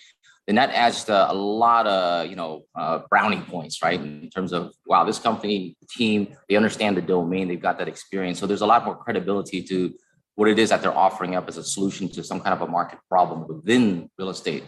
then 0.47 0.57
that 0.57 0.71
adds 0.71 1.05
to 1.05 1.31
a 1.31 1.35
lot 1.35 1.87
of, 1.87 2.29
you 2.29 2.37
know, 2.37 2.65
uh, 2.75 3.01
brownie 3.11 3.41
points, 3.41 3.83
right? 3.83 4.01
In 4.01 4.31
terms 4.31 4.53
of, 4.53 4.73
wow, 4.87 5.05
this 5.05 5.19
company 5.19 5.77
team, 5.91 6.35
they 6.49 6.57
understand 6.57 6.97
the 6.97 7.03
domain, 7.03 7.49
they've 7.49 7.61
got 7.61 7.79
that 7.79 7.89
experience. 7.89 8.39
So 8.39 8.47
there's 8.47 8.61
a 8.61 8.67
lot 8.67 8.85
more 8.85 8.97
credibility 8.97 9.63
to 9.63 9.95
what 10.37 10.49
it 10.49 10.59
is 10.59 10.71
that 10.71 10.83
they're 10.83 10.97
offering 10.97 11.35
up 11.35 11.49
as 11.49 11.57
a 11.57 11.65
solution 11.65 12.09
to 12.11 12.23
some 12.23 12.41
kind 12.41 12.55
of 12.55 12.61
a 12.61 12.71
market 12.71 12.99
problem 13.09 13.47
within 13.49 14.09
real 14.19 14.31
estate. 14.31 14.65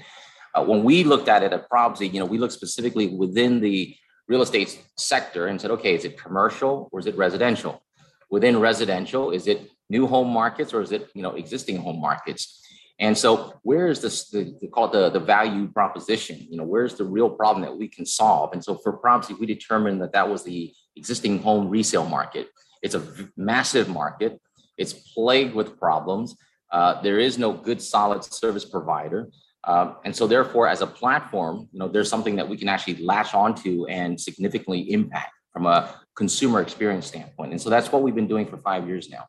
Uh, 0.55 0.65
when 0.65 0.83
we 0.83 1.05
looked 1.05 1.29
at 1.29 1.43
it 1.43 1.53
at 1.53 1.69
Propzy, 1.71 2.12
you 2.12 2.19
know, 2.19 2.27
we 2.27 2.39
looked 2.39 2.55
specifically 2.55 3.09
within 3.09 3.61
the 3.61 3.94
real 4.29 4.43
estate 4.43 4.79
sector 4.97 5.47
and 5.47 5.61
said, 5.61 5.71
okay, 5.73 5.95
is 5.95 6.05
it 6.05 6.21
commercial 6.21 6.89
or 6.93 7.01
is 7.01 7.07
it 7.07 7.17
residential? 7.17 7.82
Within 8.31 8.61
residential, 8.61 9.31
is 9.31 9.47
it 9.47 9.70
new 9.89 10.06
home 10.06 10.29
markets 10.29 10.75
or 10.75 10.82
is 10.82 10.93
it, 10.93 11.08
you 11.15 11.23
know, 11.23 11.35
existing 11.35 11.79
home 11.79 12.01
markets? 12.01 12.63
And 13.01 13.17
so 13.17 13.55
where 13.63 13.87
is 13.87 14.01
this, 14.01 14.29
the, 14.29 14.55
they 14.61 14.67
call 14.67 14.89
the, 14.89 15.08
the 15.08 15.20
value 15.20 15.69
proposition? 15.69 16.47
You 16.51 16.58
know, 16.58 16.65
where's 16.65 16.97
the 16.97 17.05
real 17.05 17.31
problem 17.31 17.65
that 17.65 17.77
we 17.77 17.89
can 17.89 18.05
solve? 18.05 18.53
And 18.53 18.63
so 18.63 18.75
for 18.75 18.99
Propzy, 18.99 19.39
we 19.39 19.47
determined 19.47 20.03
that 20.03 20.13
that 20.13 20.29
was 20.29 20.43
the 20.43 20.75
existing 20.97 21.41
home 21.41 21.69
resale 21.69 22.06
market. 22.06 22.49
It's 22.82 22.97
a 22.97 23.03
massive 23.37 23.89
market. 23.89 24.41
It's 24.77 24.93
plagued 24.93 25.55
with 25.55 25.79
problems. 25.79 26.37
Uh, 26.70 27.01
there 27.01 27.19
is 27.19 27.39
no 27.39 27.53
good, 27.53 27.81
solid 27.81 28.25
service 28.25 28.65
provider. 28.65 29.29
Um, 29.69 29.96
and 30.06 30.17
so 30.17 30.27
therefore, 30.27 30.67
as 30.67 30.81
a 30.81 30.87
platform, 30.87 31.69
you 31.72 31.79
know, 31.79 31.89
there's 31.89 32.08
something 32.08 32.34
that 32.37 32.48
we 32.48 32.56
can 32.56 32.70
actually 32.70 32.96
latch 33.05 33.34
onto 33.34 33.84
and 33.87 34.19
significantly 34.19 34.91
impact 34.91 35.32
from 35.53 35.67
a 35.67 35.94
consumer 36.17 36.63
experience 36.63 37.06
standpoint. 37.06 37.53
And 37.53 37.60
so 37.60 37.69
that's 37.69 37.93
what 37.93 38.03
we've 38.03 38.15
been 38.15 38.27
doing 38.27 38.46
for 38.46 38.56
five 38.56 38.89
years 38.89 39.10
now. 39.10 39.27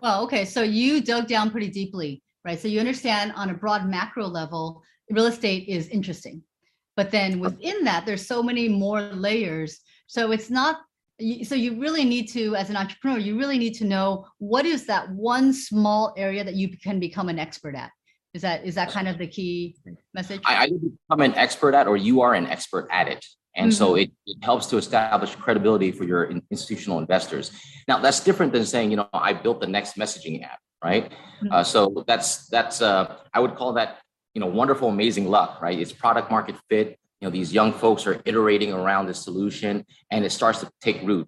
Well, 0.00 0.22
okay, 0.24 0.44
so 0.44 0.62
you 0.62 1.00
dug 1.00 1.26
down 1.26 1.50
pretty 1.50 1.70
deeply, 1.70 2.22
right? 2.44 2.58
So 2.60 2.68
you 2.68 2.78
understand 2.78 3.32
on 3.34 3.50
a 3.50 3.54
broad 3.54 3.88
macro 3.88 4.26
level, 4.26 4.82
real 5.10 5.26
estate 5.26 5.66
is 5.66 5.88
interesting. 5.88 6.42
But 6.94 7.10
then 7.10 7.40
within 7.40 7.82
that, 7.84 8.06
there's 8.06 8.24
so 8.24 8.44
many 8.44 8.68
more 8.68 9.02
layers. 9.02 9.80
So 10.06 10.30
it's 10.30 10.50
not, 10.50 10.82
so 11.42 11.56
you 11.56 11.80
really 11.80 12.04
need 12.04 12.28
to, 12.28 12.54
as 12.54 12.70
an 12.70 12.76
entrepreneur, 12.76 13.18
you 13.18 13.36
really 13.36 13.58
need 13.58 13.74
to 13.74 13.84
know 13.84 14.24
what 14.38 14.66
is 14.66 14.86
that 14.86 15.10
one 15.10 15.52
small 15.52 16.14
area 16.16 16.44
that 16.44 16.54
you 16.54 16.68
can 16.78 17.00
become 17.00 17.28
an 17.28 17.40
expert 17.40 17.74
at? 17.74 17.90
Is 18.36 18.42
that, 18.42 18.66
is 18.66 18.74
that 18.74 18.90
kind 18.90 19.08
of 19.08 19.16
the 19.16 19.26
key 19.26 19.76
message? 20.12 20.42
I, 20.44 20.64
I 20.64 20.66
become 20.66 21.22
an 21.22 21.34
expert 21.36 21.74
at, 21.74 21.86
or 21.88 21.96
you 21.96 22.20
are 22.20 22.34
an 22.34 22.46
expert 22.46 22.86
at 22.90 23.08
it. 23.08 23.24
And 23.54 23.72
so 23.72 23.94
it, 23.94 24.10
it 24.26 24.44
helps 24.44 24.66
to 24.66 24.76
establish 24.76 25.34
credibility 25.34 25.90
for 25.90 26.04
your 26.04 26.24
in- 26.24 26.42
institutional 26.50 26.98
investors. 26.98 27.50
Now, 27.88 27.98
that's 27.98 28.20
different 28.20 28.52
than 28.52 28.66
saying, 28.66 28.90
you 28.90 28.98
know, 28.98 29.08
I 29.14 29.32
built 29.32 29.62
the 29.62 29.66
next 29.66 29.96
messaging 29.96 30.44
app, 30.44 30.58
right? 30.84 31.10
Mhm. 31.42 31.50
Uh, 31.50 31.64
so 31.64 32.04
that's, 32.06 32.46
that's, 32.48 32.82
uh, 32.82 33.16
I 33.32 33.40
would 33.40 33.54
call 33.54 33.72
that, 33.72 34.00
you 34.34 34.40
know, 34.42 34.48
wonderful, 34.48 34.90
amazing 34.90 35.30
luck, 35.30 35.62
right? 35.62 35.78
It's 35.78 35.92
product 35.92 36.30
market 36.30 36.56
fit. 36.68 36.98
You 37.22 37.28
know, 37.28 37.32
these 37.32 37.54
young 37.54 37.72
folks 37.72 38.06
are 38.06 38.20
iterating 38.26 38.74
around 38.74 39.06
the 39.06 39.14
solution 39.14 39.86
and 40.10 40.26
it 40.26 40.30
starts 40.30 40.60
to 40.60 40.70
take 40.82 41.00
root. 41.04 41.26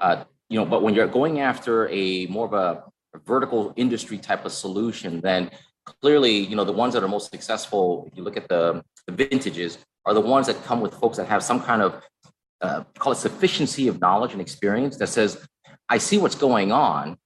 Uh, 0.00 0.24
you 0.48 0.58
know, 0.58 0.66
but 0.66 0.82
when 0.82 0.92
you're 0.96 1.06
going 1.06 1.38
after 1.38 1.88
a 1.90 2.26
more 2.26 2.46
of 2.46 2.54
a 2.54 2.82
vertical 3.24 3.72
industry 3.76 4.18
type 4.18 4.44
of 4.44 4.50
solution, 4.50 5.20
then 5.20 5.52
clearly, 6.00 6.32
you 6.32 6.56
know, 6.56 6.64
the 6.64 6.72
ones 6.72 6.94
that 6.94 7.02
are 7.02 7.08
most 7.08 7.30
successful, 7.30 8.06
if 8.10 8.16
you 8.16 8.22
look 8.22 8.36
at 8.36 8.48
the, 8.48 8.82
the 9.06 9.12
vintages, 9.12 9.78
are 10.06 10.14
the 10.14 10.20
ones 10.20 10.46
that 10.46 10.62
come 10.64 10.80
with 10.80 10.94
folks 10.94 11.16
that 11.16 11.26
have 11.26 11.42
some 11.42 11.60
kind 11.60 11.82
of 11.82 12.02
uh, 12.60 12.82
call 12.98 13.12
it 13.12 13.16
sufficiency 13.16 13.88
of 13.88 14.00
knowledge 14.00 14.32
and 14.32 14.40
experience 14.40 14.96
that 14.98 15.08
says, 15.08 15.46
I 15.88 15.98
see 15.98 16.18
what's 16.18 16.34
going 16.34 16.72
on, 16.72 17.16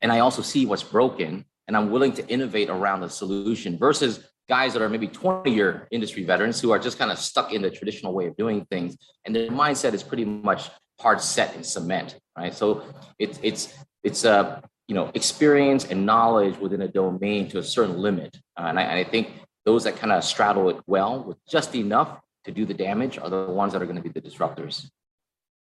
and 0.00 0.12
I 0.12 0.20
also 0.20 0.42
see 0.42 0.66
what's 0.66 0.82
broken, 0.82 1.44
and 1.68 1.76
I'm 1.76 1.90
willing 1.90 2.12
to 2.14 2.26
innovate 2.28 2.68
around 2.70 3.00
the 3.00 3.10
solution 3.10 3.78
versus 3.78 4.26
guys 4.48 4.72
that 4.72 4.82
are 4.82 4.88
maybe 4.88 5.08
20 5.08 5.50
year 5.50 5.86
industry 5.90 6.24
veterans 6.24 6.60
who 6.60 6.72
are 6.72 6.78
just 6.78 6.98
kind 6.98 7.10
of 7.10 7.18
stuck 7.18 7.52
in 7.52 7.62
the 7.62 7.70
traditional 7.70 8.12
way 8.12 8.26
of 8.26 8.36
doing 8.36 8.66
things 8.70 8.96
and 9.24 9.34
their 9.34 9.48
mindset 9.48 9.94
is 9.94 10.02
pretty 10.02 10.24
much 10.24 10.68
hard 10.98 11.20
set 11.20 11.54
in 11.54 11.62
cement 11.62 12.18
right? 12.36 12.54
So 12.54 12.82
it's 13.18 13.38
it's 13.42 13.74
it's 14.02 14.24
a 14.24 14.62
you 14.88 14.94
know 14.94 15.10
experience 15.14 15.84
and 15.90 16.04
knowledge 16.04 16.58
within 16.58 16.82
a 16.82 16.88
domain 16.88 17.48
to 17.48 17.58
a 17.58 17.62
certain 17.62 17.96
limit 17.98 18.36
uh, 18.58 18.66
and, 18.68 18.78
I, 18.78 18.82
and 18.82 18.98
I 18.98 19.04
think 19.04 19.28
those 19.64 19.84
that 19.84 19.96
kind 19.96 20.12
of 20.12 20.24
straddle 20.24 20.68
it 20.70 20.78
well 20.86 21.22
with 21.22 21.38
just 21.48 21.74
enough 21.74 22.18
to 22.44 22.50
do 22.50 22.66
the 22.66 22.74
damage 22.74 23.18
are 23.18 23.30
the 23.30 23.46
ones 23.46 23.72
that 23.72 23.82
are 23.82 23.86
going 23.86 24.02
to 24.02 24.02
be 24.02 24.08
the 24.08 24.20
disruptors 24.20 24.90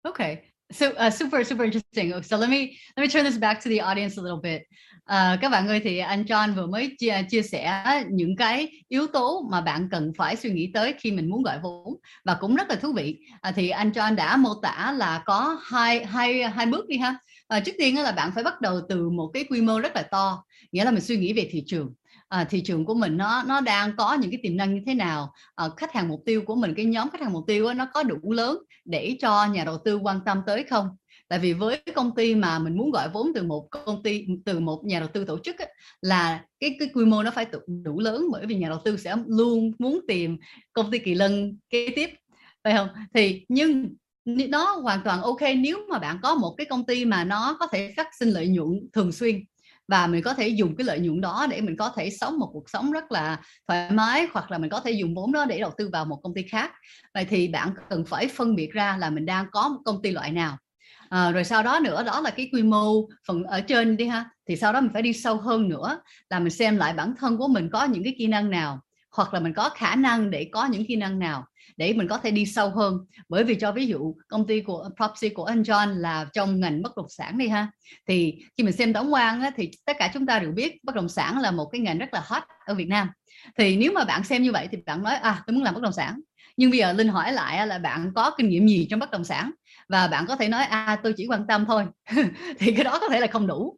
Okay. 0.06 0.42
So 0.72 0.90
uh, 0.96 1.10
super 1.10 1.44
super 1.44 1.64
interesting. 1.64 2.22
So 2.22 2.36
let 2.36 2.48
me 2.48 2.78
let 2.96 3.02
me 3.02 3.08
turn 3.08 3.24
this 3.24 3.36
back 3.36 3.60
to 3.62 3.68
the 3.68 3.80
audience 3.80 4.16
a 4.16 4.22
little 4.22 4.40
bit. 4.40 4.62
À, 5.04 5.38
các 5.40 5.48
bạn 5.48 5.68
ơi 5.68 5.80
thì 5.84 5.98
anh 5.98 6.24
John 6.24 6.54
vừa 6.54 6.66
mới 6.66 6.96
chia, 6.98 7.22
chia 7.30 7.42
sẻ 7.42 7.84
những 8.10 8.36
cái 8.36 8.68
yếu 8.88 9.06
tố 9.06 9.48
mà 9.50 9.60
bạn 9.60 9.88
cần 9.90 10.12
phải 10.18 10.36
suy 10.36 10.50
nghĩ 10.50 10.70
tới 10.74 10.94
khi 10.98 11.12
mình 11.12 11.30
muốn 11.30 11.42
gọi 11.42 11.58
vốn 11.62 11.96
và 12.24 12.36
cũng 12.40 12.56
rất 12.56 12.70
là 12.70 12.76
thú 12.76 12.92
vị. 12.92 13.18
À, 13.40 13.52
thì 13.56 13.70
anh 13.70 13.90
John 13.90 14.14
đã 14.14 14.36
mô 14.36 14.54
tả 14.62 14.94
là 14.96 15.22
có 15.26 15.60
hai 15.64 16.04
hai 16.04 16.42
hai 16.42 16.66
bước 16.66 16.88
đi 16.88 16.98
ha. 16.98 17.14
À, 17.50 17.60
trước 17.60 17.72
tiên 17.78 17.96
là 17.96 18.12
bạn 18.12 18.30
phải 18.34 18.44
bắt 18.44 18.60
đầu 18.60 18.80
từ 18.88 19.10
một 19.10 19.30
cái 19.34 19.44
quy 19.50 19.60
mô 19.60 19.80
rất 19.80 19.96
là 19.96 20.02
to, 20.02 20.44
nghĩa 20.72 20.84
là 20.84 20.90
mình 20.90 21.00
suy 21.00 21.16
nghĩ 21.16 21.32
về 21.32 21.48
thị 21.50 21.62
trường. 21.66 21.94
À, 22.28 22.44
thị 22.44 22.62
trường 22.64 22.84
của 22.84 22.94
mình 22.94 23.16
nó 23.16 23.42
nó 23.46 23.60
đang 23.60 23.96
có 23.96 24.14
những 24.14 24.30
cái 24.30 24.40
tiềm 24.42 24.56
năng 24.56 24.74
như 24.74 24.80
thế 24.86 24.94
nào? 24.94 25.32
À, 25.54 25.68
khách 25.76 25.92
hàng 25.92 26.08
mục 26.08 26.22
tiêu 26.26 26.42
của 26.46 26.54
mình 26.54 26.74
cái 26.76 26.84
nhóm 26.84 27.10
khách 27.10 27.20
hàng 27.20 27.32
mục 27.32 27.44
tiêu 27.46 27.64
đó, 27.64 27.74
nó 27.74 27.86
có 27.94 28.02
đủ 28.02 28.32
lớn 28.32 28.58
để 28.84 29.16
cho 29.20 29.46
nhà 29.46 29.64
đầu 29.64 29.78
tư 29.84 29.96
quan 29.96 30.20
tâm 30.26 30.40
tới 30.46 30.64
không? 30.64 30.88
Tại 31.28 31.38
vì 31.38 31.52
với 31.52 31.80
công 31.94 32.14
ty 32.14 32.34
mà 32.34 32.58
mình 32.58 32.76
muốn 32.76 32.90
gọi 32.90 33.08
vốn 33.08 33.26
từ 33.34 33.42
một 33.42 33.68
công 33.70 34.02
ty 34.02 34.26
từ 34.44 34.60
một 34.60 34.84
nhà 34.84 35.00
đầu 35.00 35.08
tư 35.12 35.24
tổ 35.24 35.38
chức 35.38 35.58
ấy, 35.58 35.74
là 36.02 36.44
cái 36.60 36.76
cái 36.78 36.88
quy 36.94 37.04
mô 37.04 37.22
nó 37.22 37.30
phải 37.30 37.46
đủ 37.84 38.00
lớn 38.00 38.24
bởi 38.32 38.46
vì 38.46 38.54
nhà 38.54 38.68
đầu 38.68 38.78
tư 38.84 38.96
sẽ 38.96 39.16
luôn 39.26 39.72
muốn 39.78 40.00
tìm 40.08 40.38
công 40.72 40.90
ty 40.90 40.98
kỳ 40.98 41.14
lân 41.14 41.56
kế 41.70 41.88
tiếp 41.96 42.10
phải 42.64 42.74
không? 42.76 42.88
Thì 43.14 43.44
nhưng 43.48 43.94
nó 44.24 44.64
hoàn 44.82 45.00
toàn 45.04 45.22
ok 45.22 45.40
nếu 45.58 45.78
mà 45.90 45.98
bạn 45.98 46.18
có 46.22 46.34
một 46.34 46.54
cái 46.58 46.66
công 46.70 46.86
ty 46.86 47.04
mà 47.04 47.24
nó 47.24 47.56
có 47.60 47.66
thể 47.66 47.94
phát 47.96 48.08
sinh 48.18 48.28
lợi 48.28 48.48
nhuận 48.48 48.68
thường 48.92 49.12
xuyên 49.12 49.40
và 49.88 50.06
mình 50.06 50.22
có 50.22 50.34
thể 50.34 50.48
dùng 50.48 50.76
cái 50.76 50.84
lợi 50.84 51.00
nhuận 51.00 51.20
đó 51.20 51.46
để 51.50 51.60
mình 51.60 51.76
có 51.76 51.92
thể 51.96 52.10
sống 52.10 52.38
một 52.38 52.50
cuộc 52.52 52.70
sống 52.70 52.90
rất 52.92 53.12
là 53.12 53.40
thoải 53.68 53.90
mái 53.90 54.26
hoặc 54.32 54.50
là 54.50 54.58
mình 54.58 54.70
có 54.70 54.80
thể 54.80 54.90
dùng 54.90 55.14
vốn 55.14 55.32
đó 55.32 55.44
để 55.44 55.58
đầu 55.60 55.70
tư 55.78 55.90
vào 55.92 56.04
một 56.04 56.20
công 56.22 56.34
ty 56.34 56.42
khác. 56.42 56.72
Vậy 57.14 57.24
thì 57.24 57.48
bạn 57.48 57.70
cần 57.90 58.04
phải 58.04 58.28
phân 58.28 58.56
biệt 58.56 58.72
ra 58.72 58.96
là 58.96 59.10
mình 59.10 59.26
đang 59.26 59.46
có 59.52 59.68
một 59.68 59.80
công 59.84 60.02
ty 60.02 60.10
loại 60.10 60.32
nào. 60.32 60.58
À, 61.08 61.30
rồi 61.30 61.44
sau 61.44 61.62
đó 61.62 61.80
nữa 61.82 62.02
đó 62.02 62.20
là 62.20 62.30
cái 62.30 62.48
quy 62.52 62.62
mô 62.62 63.08
phần 63.28 63.44
ở 63.44 63.60
trên 63.60 63.96
đi 63.96 64.06
ha. 64.06 64.30
Thì 64.48 64.56
sau 64.56 64.72
đó 64.72 64.80
mình 64.80 64.90
phải 64.92 65.02
đi 65.02 65.12
sâu 65.12 65.36
hơn 65.36 65.68
nữa 65.68 66.00
là 66.30 66.38
mình 66.38 66.50
xem 66.50 66.76
lại 66.76 66.92
bản 66.94 67.14
thân 67.18 67.36
của 67.38 67.48
mình 67.48 67.70
có 67.72 67.84
những 67.84 68.04
cái 68.04 68.14
kỹ 68.18 68.26
năng 68.26 68.50
nào 68.50 68.80
hoặc 69.12 69.34
là 69.34 69.40
mình 69.40 69.54
có 69.54 69.68
khả 69.68 69.96
năng 69.96 70.30
để 70.30 70.48
có 70.52 70.66
những 70.66 70.86
kỹ 70.86 70.96
năng 70.96 71.18
nào 71.18 71.44
để 71.76 71.92
mình 71.92 72.08
có 72.08 72.18
thể 72.18 72.30
đi 72.30 72.46
sâu 72.46 72.70
hơn. 72.70 72.98
Bởi 73.28 73.44
vì 73.44 73.54
cho 73.54 73.72
ví 73.72 73.86
dụ 73.86 74.14
công 74.28 74.46
ty 74.46 74.60
của 74.60 74.88
proxy 74.96 75.28
của 75.28 75.44
anh 75.44 75.62
John 75.62 75.94
là 75.94 76.26
trong 76.32 76.60
ngành 76.60 76.82
bất 76.82 76.96
động 76.96 77.08
sản 77.08 77.38
đi 77.38 77.48
ha 77.48 77.68
thì 78.08 78.34
khi 78.56 78.64
mình 78.64 78.72
xem 78.72 78.92
tổng 78.92 79.12
quan 79.12 79.40
á, 79.40 79.50
thì 79.56 79.70
tất 79.86 79.96
cả 79.98 80.10
chúng 80.14 80.26
ta 80.26 80.38
đều 80.38 80.52
biết 80.52 80.84
bất 80.84 80.94
động 80.94 81.08
sản 81.08 81.40
là 81.40 81.50
một 81.50 81.66
cái 81.72 81.80
ngành 81.80 81.98
rất 81.98 82.14
là 82.14 82.22
hot 82.24 82.42
ở 82.66 82.74
Việt 82.74 82.88
Nam. 82.88 83.08
Thì 83.58 83.76
nếu 83.76 83.92
mà 83.92 84.04
bạn 84.04 84.24
xem 84.24 84.42
như 84.42 84.52
vậy 84.52 84.68
thì 84.72 84.78
bạn 84.86 85.02
nói 85.02 85.14
à 85.14 85.42
tôi 85.46 85.54
muốn 85.54 85.64
làm 85.64 85.74
bất 85.74 85.82
động 85.82 85.92
sản. 85.92 86.20
Nhưng 86.56 86.70
bây 86.70 86.78
giờ 86.78 86.92
linh 86.92 87.08
hỏi 87.08 87.32
lại 87.32 87.66
là 87.66 87.78
bạn 87.78 88.12
có 88.14 88.30
kinh 88.38 88.48
nghiệm 88.48 88.68
gì 88.68 88.86
trong 88.90 89.00
bất 89.00 89.10
động 89.10 89.24
sản? 89.24 89.50
Và 89.90 90.08
bạn 90.08 90.24
có 90.28 90.36
thể 90.36 90.48
nói 90.48 90.64
à 90.64 91.00
tôi 91.02 91.12
chỉ 91.16 91.26
quan 91.26 91.46
tâm 91.46 91.64
thôi. 91.68 91.84
Thì 92.58 92.72
cái 92.72 92.84
đó 92.84 92.98
có 93.00 93.08
thể 93.08 93.20
là 93.20 93.26
không 93.26 93.46
đủ. 93.46 93.76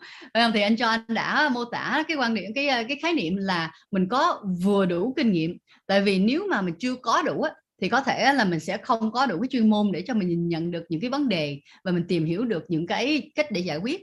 Thì 0.54 0.61
anh 0.61 0.76
cho 0.76 0.88
anh 0.88 1.00
đã 1.09 1.49
mô 1.49 1.64
tả 1.64 2.04
cái 2.09 2.16
quan 2.16 2.35
điểm 2.35 2.50
cái 2.54 2.69
ờ, 2.69 2.83
cái 2.88 2.99
khái 3.02 3.14
niệm 3.14 3.37
là 3.37 3.73
mình 3.90 4.09
có 4.09 4.45
vừa 4.62 4.87
đủ 4.87 5.14
kinh 5.16 5.33
nghiệm. 5.33 5.57
Tại 5.87 6.02
vì 6.02 6.19
nếu 6.19 6.47
mà 6.50 6.62
mình 6.62 6.75
chưa 6.78 6.95
có 6.95 7.23
đủ 7.23 7.45
thì 7.83 7.88
có 7.88 8.00
thể 8.00 8.35
là 8.35 8.45
mình 8.45 8.61
sẽ 8.61 8.76
không 8.76 9.12
có 9.12 9.26
đủ 9.26 9.40
cái 9.40 9.49
chuyên 9.50 9.71
môn 9.71 9.92
để 9.92 10.02
cho 10.07 10.14
mình 10.14 10.28
nhìn 10.28 10.49
nhận 10.49 10.71
được 10.71 10.85
những 10.88 11.00
cái 11.00 11.11
vấn 11.11 11.28
đề 11.28 11.61
và 11.85 11.92
mình 11.92 12.04
tìm 12.09 12.25
hiểu 12.25 12.45
được 12.45 12.64
những 12.69 12.87
cái 12.87 13.31
cách 13.35 13.47
để 13.50 13.61
giải 13.61 13.76
quyết. 13.76 14.00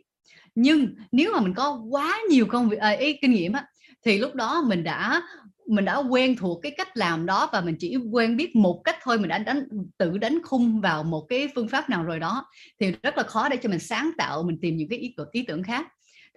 Nhưng 0.55 0.87
nếu 1.11 1.33
mà 1.33 1.41
mình 1.41 1.53
có 1.53 1.81
quá 1.89 2.19
nhiều 2.29 2.45
công 2.45 2.69
việc 2.69 2.79
à, 2.79 2.89
ý, 2.89 3.17
kinh 3.21 3.31
nghiệm 3.31 3.53
á, 3.53 3.65
thì 4.05 4.17
lúc 4.17 4.35
đó 4.35 4.63
mình 4.67 4.83
đã 4.83 5.21
mình 5.69 5.85
đã 5.85 5.97
quen 5.97 6.35
thuộc 6.35 6.59
cái 6.63 6.71
cách 6.77 6.97
làm 6.97 7.25
đó 7.25 7.49
và 7.53 7.61
mình 7.61 7.75
chỉ 7.79 7.95
quen 8.11 8.37
biết 8.37 8.55
một 8.55 8.81
cách 8.83 8.95
thôi 9.01 9.17
mình 9.17 9.29
đã 9.29 9.37
đánh 9.37 9.63
tự 9.97 10.17
đánh 10.17 10.39
khung 10.43 10.81
vào 10.81 11.03
một 11.03 11.25
cái 11.29 11.49
phương 11.55 11.67
pháp 11.67 11.89
nào 11.89 12.03
rồi 12.03 12.19
đó 12.19 12.45
thì 12.79 12.93
rất 13.03 13.17
là 13.17 13.23
khó 13.23 13.49
để 13.49 13.57
cho 13.57 13.69
mình 13.69 13.79
sáng 13.79 14.11
tạo 14.17 14.43
mình 14.43 14.57
tìm 14.61 14.77
những 14.77 14.89
cái 14.89 14.99
ý, 14.99 15.15
ý 15.31 15.43
tưởng 15.43 15.63
khác. 15.63 15.87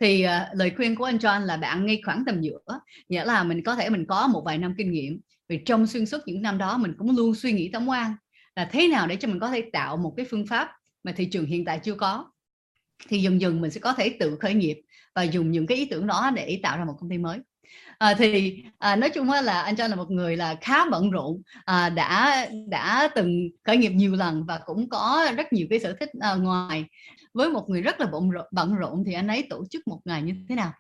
Thì 0.01 0.27
uh, 0.27 0.59
lời 0.59 0.73
khuyên 0.77 0.97
của 0.97 1.05
anh 1.05 1.17
John 1.17 1.41
là 1.41 1.57
bạn 1.57 1.87
ngay 1.87 2.01
khoảng 2.05 2.25
tầm 2.27 2.41
giữa 2.41 2.59
nghĩa 3.09 3.25
là 3.25 3.45
mình 3.45 3.62
có 3.65 3.77
thể 3.77 3.91
mình 3.91 4.07
có 4.07 4.27
một 4.27 4.43
vài 4.45 4.59
năm 4.59 4.75
kinh 4.79 4.93
nghiệm 4.93 5.21
vì 5.49 5.61
trong 5.67 5.87
xuyên 5.87 6.07
suốt 6.07 6.19
những 6.27 6.43
năm 6.43 6.59
đó 6.59 6.79
mình 6.79 6.95
cũng 6.99 7.17
luôn 7.17 7.35
suy 7.35 7.53
nghĩ 7.53 7.71
tổng 7.73 7.91
quan 7.91 8.15
là 8.57 8.69
thế 8.73 8.89
nào 8.89 9.07
để 9.07 9.17
cho 9.17 9.29
mình 9.29 9.41
có 9.41 9.49
thể 9.49 9.62
tạo 9.73 9.97
một 9.97 10.15
cái 10.17 10.27
phương 10.31 10.47
pháp 10.47 10.69
mà 11.05 11.12
thị 11.12 11.25
trường 11.25 11.47
hiện 11.47 11.65
tại 11.65 11.81
chưa 11.83 11.95
có. 11.95 12.31
Thì 13.09 13.23
dần 13.23 13.41
dần 13.41 13.61
mình 13.61 13.71
sẽ 13.71 13.81
có 13.81 13.93
thể 13.93 14.17
tự 14.21 14.37
khởi 14.41 14.55
nghiệp 14.55 14.81
và 15.15 15.23
dùng 15.23 15.51
những 15.51 15.67
cái 15.67 15.79
ý 15.79 15.85
tưởng 15.85 16.07
đó 16.07 16.31
để 16.35 16.61
tạo 16.62 16.79
ra 16.79 16.85
một 16.85 16.95
công 17.01 17.11
ty 17.11 17.19
mới 17.19 17.39
à, 17.99 18.14
thì 18.19 18.62
à, 18.78 18.97
nói 18.97 19.11
chung 19.11 19.31
là 19.31 19.62
anh 19.62 19.76
cho 19.76 19.88
là 19.88 19.97
một 19.97 20.11
người 20.11 20.37
là 20.37 20.57
khá 20.61 20.85
bận 20.90 21.11
rộn 21.11 21.42
à, 21.64 21.88
đã 21.88 22.47
đã 22.69 23.09
từng 23.14 23.49
khởi 23.64 23.76
nghiệp 23.76 23.90
nhiều 23.90 24.12
lần 24.12 24.45
và 24.45 24.61
cũng 24.66 24.88
có 24.88 25.33
rất 25.37 25.52
nhiều 25.52 25.66
cái 25.71 25.81
sở 25.81 25.97
thích 26.00 26.11
à, 26.21 26.35
ngoài 26.35 26.85
với 27.35 27.50
một 27.50 27.64
người 27.69 27.83
rất 27.83 28.00
là 28.00 28.07
bận 28.07 28.31
rộn, 28.31 28.47
bận 28.52 28.75
rộn 28.75 29.02
thì 29.07 29.12
anh 29.12 29.28
ấy 29.28 29.47
tổ 29.50 29.64
chức 29.71 29.88
một 29.88 30.00
ngày 30.04 30.23
như 30.23 30.33
thế 30.49 30.54
nào 30.54 30.73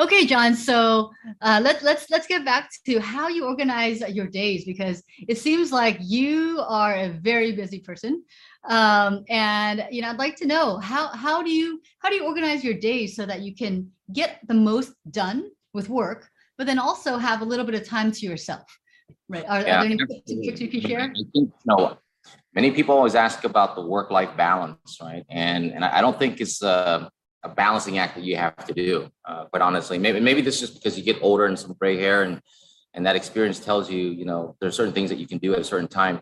Okay, 0.00 0.24
John. 0.24 0.56
So 0.56 1.10
uh, 1.42 1.60
let's 1.60 1.82
let's 1.82 2.06
let's 2.10 2.26
get 2.26 2.42
back 2.42 2.70
to 2.86 3.00
how 3.00 3.28
you 3.28 3.44
organize 3.44 4.00
your 4.00 4.28
days 4.28 4.64
because 4.64 5.02
it 5.28 5.36
seems 5.36 5.72
like 5.72 5.98
you 6.00 6.62
are 6.66 6.94
a 6.94 7.08
very 7.20 7.52
busy 7.52 7.80
person, 7.80 8.22
um, 8.64 9.24
and 9.28 9.84
you 9.90 10.00
know 10.00 10.08
I'd 10.08 10.18
like 10.18 10.36
to 10.36 10.46
know 10.46 10.78
how 10.78 11.08
how 11.08 11.42
do 11.42 11.50
you 11.50 11.82
how 11.98 12.08
do 12.08 12.16
you 12.16 12.24
organize 12.24 12.64
your 12.64 12.80
days 12.80 13.14
so 13.14 13.26
that 13.26 13.42
you 13.42 13.54
can 13.54 13.92
get 14.10 14.40
the 14.48 14.54
most 14.54 14.90
done 15.10 15.50
with 15.72 15.88
work, 15.88 16.28
but 16.58 16.66
then 16.66 16.78
also 16.78 17.16
have 17.16 17.40
a 17.42 17.44
little 17.44 17.64
bit 17.64 17.74
of 17.74 17.86
time 17.86 18.12
to 18.12 18.26
yourself. 18.26 18.64
Right? 19.28 19.44
Are, 19.48 19.60
yeah, 19.60 19.78
are 19.78 19.82
there 19.82 19.92
any 19.92 19.96
tricks 19.96 20.60
you 20.60 20.68
can 20.68 20.80
share? 20.80 21.00
I 21.00 21.24
think 21.32 21.52
know, 21.64 21.98
many 22.54 22.70
people 22.70 22.94
always 22.96 23.14
ask 23.14 23.44
about 23.44 23.74
the 23.76 23.82
work-life 23.82 24.36
balance, 24.36 24.98
right? 25.00 25.24
And 25.28 25.72
and 25.72 25.84
I 25.84 26.00
don't 26.00 26.18
think 26.18 26.40
it's. 26.40 26.62
Uh, 26.62 27.08
a 27.42 27.48
balancing 27.48 27.98
act 27.98 28.14
that 28.16 28.24
you 28.24 28.36
have 28.36 28.56
to 28.66 28.74
do. 28.74 29.08
Uh, 29.24 29.46
quite 29.46 29.62
honestly, 29.62 29.98
maybe 29.98 30.20
maybe 30.20 30.40
this 30.40 30.56
is 30.56 30.60
just 30.60 30.74
because 30.74 30.98
you 30.98 31.04
get 31.04 31.16
older 31.22 31.46
and 31.46 31.58
some 31.58 31.74
gray 31.78 31.96
hair, 31.96 32.22
and 32.22 32.40
and 32.94 33.06
that 33.06 33.16
experience 33.16 33.60
tells 33.60 33.90
you, 33.90 33.98
you 33.98 34.24
know, 34.24 34.56
there's 34.60 34.76
certain 34.76 34.92
things 34.92 35.10
that 35.10 35.18
you 35.18 35.26
can 35.26 35.38
do 35.38 35.54
at 35.54 35.60
a 35.60 35.64
certain 35.64 35.88
time. 35.88 36.16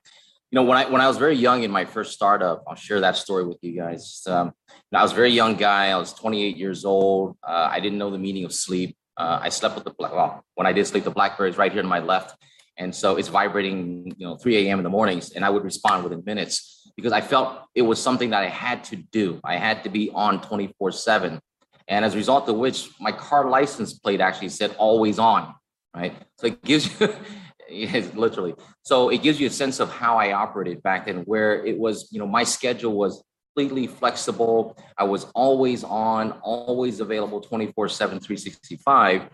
You 0.50 0.56
know, 0.56 0.62
when 0.62 0.78
I 0.78 0.88
when 0.88 1.00
I 1.00 1.08
was 1.08 1.18
very 1.18 1.36
young 1.36 1.62
in 1.62 1.70
my 1.70 1.84
first 1.84 2.12
startup, 2.12 2.62
I'll 2.66 2.76
share 2.76 3.00
that 3.00 3.16
story 3.16 3.44
with 3.44 3.58
you 3.62 3.76
guys. 3.76 4.22
Um, 4.26 4.52
I 4.92 5.02
was 5.02 5.12
a 5.12 5.14
very 5.14 5.30
young 5.30 5.56
guy. 5.56 5.88
I 5.90 5.96
was 5.96 6.12
28 6.14 6.56
years 6.56 6.84
old. 6.84 7.36
Uh, 7.46 7.68
I 7.70 7.80
didn't 7.80 7.98
know 7.98 8.10
the 8.10 8.18
meaning 8.18 8.44
of 8.44 8.52
sleep. 8.52 8.96
Uh, 9.18 9.40
I 9.42 9.48
slept 9.48 9.74
with 9.74 9.84
the 9.84 9.94
well, 9.98 10.44
when 10.54 10.66
I 10.66 10.72
did 10.72 10.86
sleep, 10.86 11.04
the 11.04 11.10
BlackBerry 11.10 11.50
is 11.50 11.58
right 11.58 11.72
here 11.72 11.82
to 11.82 11.88
my 11.88 11.98
left, 11.98 12.36
and 12.76 12.94
so 12.94 13.16
it's 13.16 13.28
vibrating, 13.28 14.14
you 14.16 14.26
know, 14.26 14.36
3 14.36 14.68
a.m. 14.68 14.78
in 14.78 14.84
the 14.84 14.90
mornings, 14.90 15.32
and 15.32 15.44
I 15.44 15.50
would 15.50 15.64
respond 15.64 16.04
within 16.04 16.22
minutes 16.24 16.88
because 16.96 17.12
I 17.12 17.20
felt 17.20 17.62
it 17.74 17.82
was 17.82 18.00
something 18.00 18.30
that 18.30 18.42
I 18.42 18.48
had 18.48 18.84
to 18.84 18.96
do. 18.96 19.40
I 19.44 19.56
had 19.56 19.82
to 19.84 19.90
be 19.90 20.10
on 20.14 20.40
24 20.40 20.92
7. 20.92 21.40
And 21.88 22.04
as 22.04 22.14
a 22.14 22.16
result 22.16 22.48
of 22.48 22.56
which, 22.56 22.88
my 23.00 23.12
car 23.12 23.48
license 23.48 23.94
plate 23.94 24.20
actually 24.20 24.50
said 24.50 24.74
always 24.78 25.18
on, 25.18 25.54
right? 25.94 26.14
So 26.38 26.48
it 26.48 26.62
gives 26.62 27.00
you, 27.00 27.14
it's 27.68 28.14
literally, 28.14 28.54
so 28.82 29.08
it 29.08 29.22
gives 29.22 29.40
you 29.40 29.48
a 29.48 29.50
sense 29.50 29.80
of 29.80 29.90
how 29.90 30.16
I 30.16 30.32
operated 30.32 30.82
back 30.82 31.06
then, 31.06 31.18
where 31.18 31.64
it 31.64 31.78
was, 31.78 32.08
you 32.12 32.18
know, 32.18 32.26
my 32.26 32.44
schedule 32.44 32.92
was 32.92 33.22
completely 33.58 33.88
flexible. 33.88 34.76
I 34.96 35.02
was 35.02 35.24
always 35.34 35.82
on, 35.82 36.30
always 36.42 37.00
available 37.00 37.40
24 37.40 37.88
7, 37.88 38.20
365. 38.20 39.28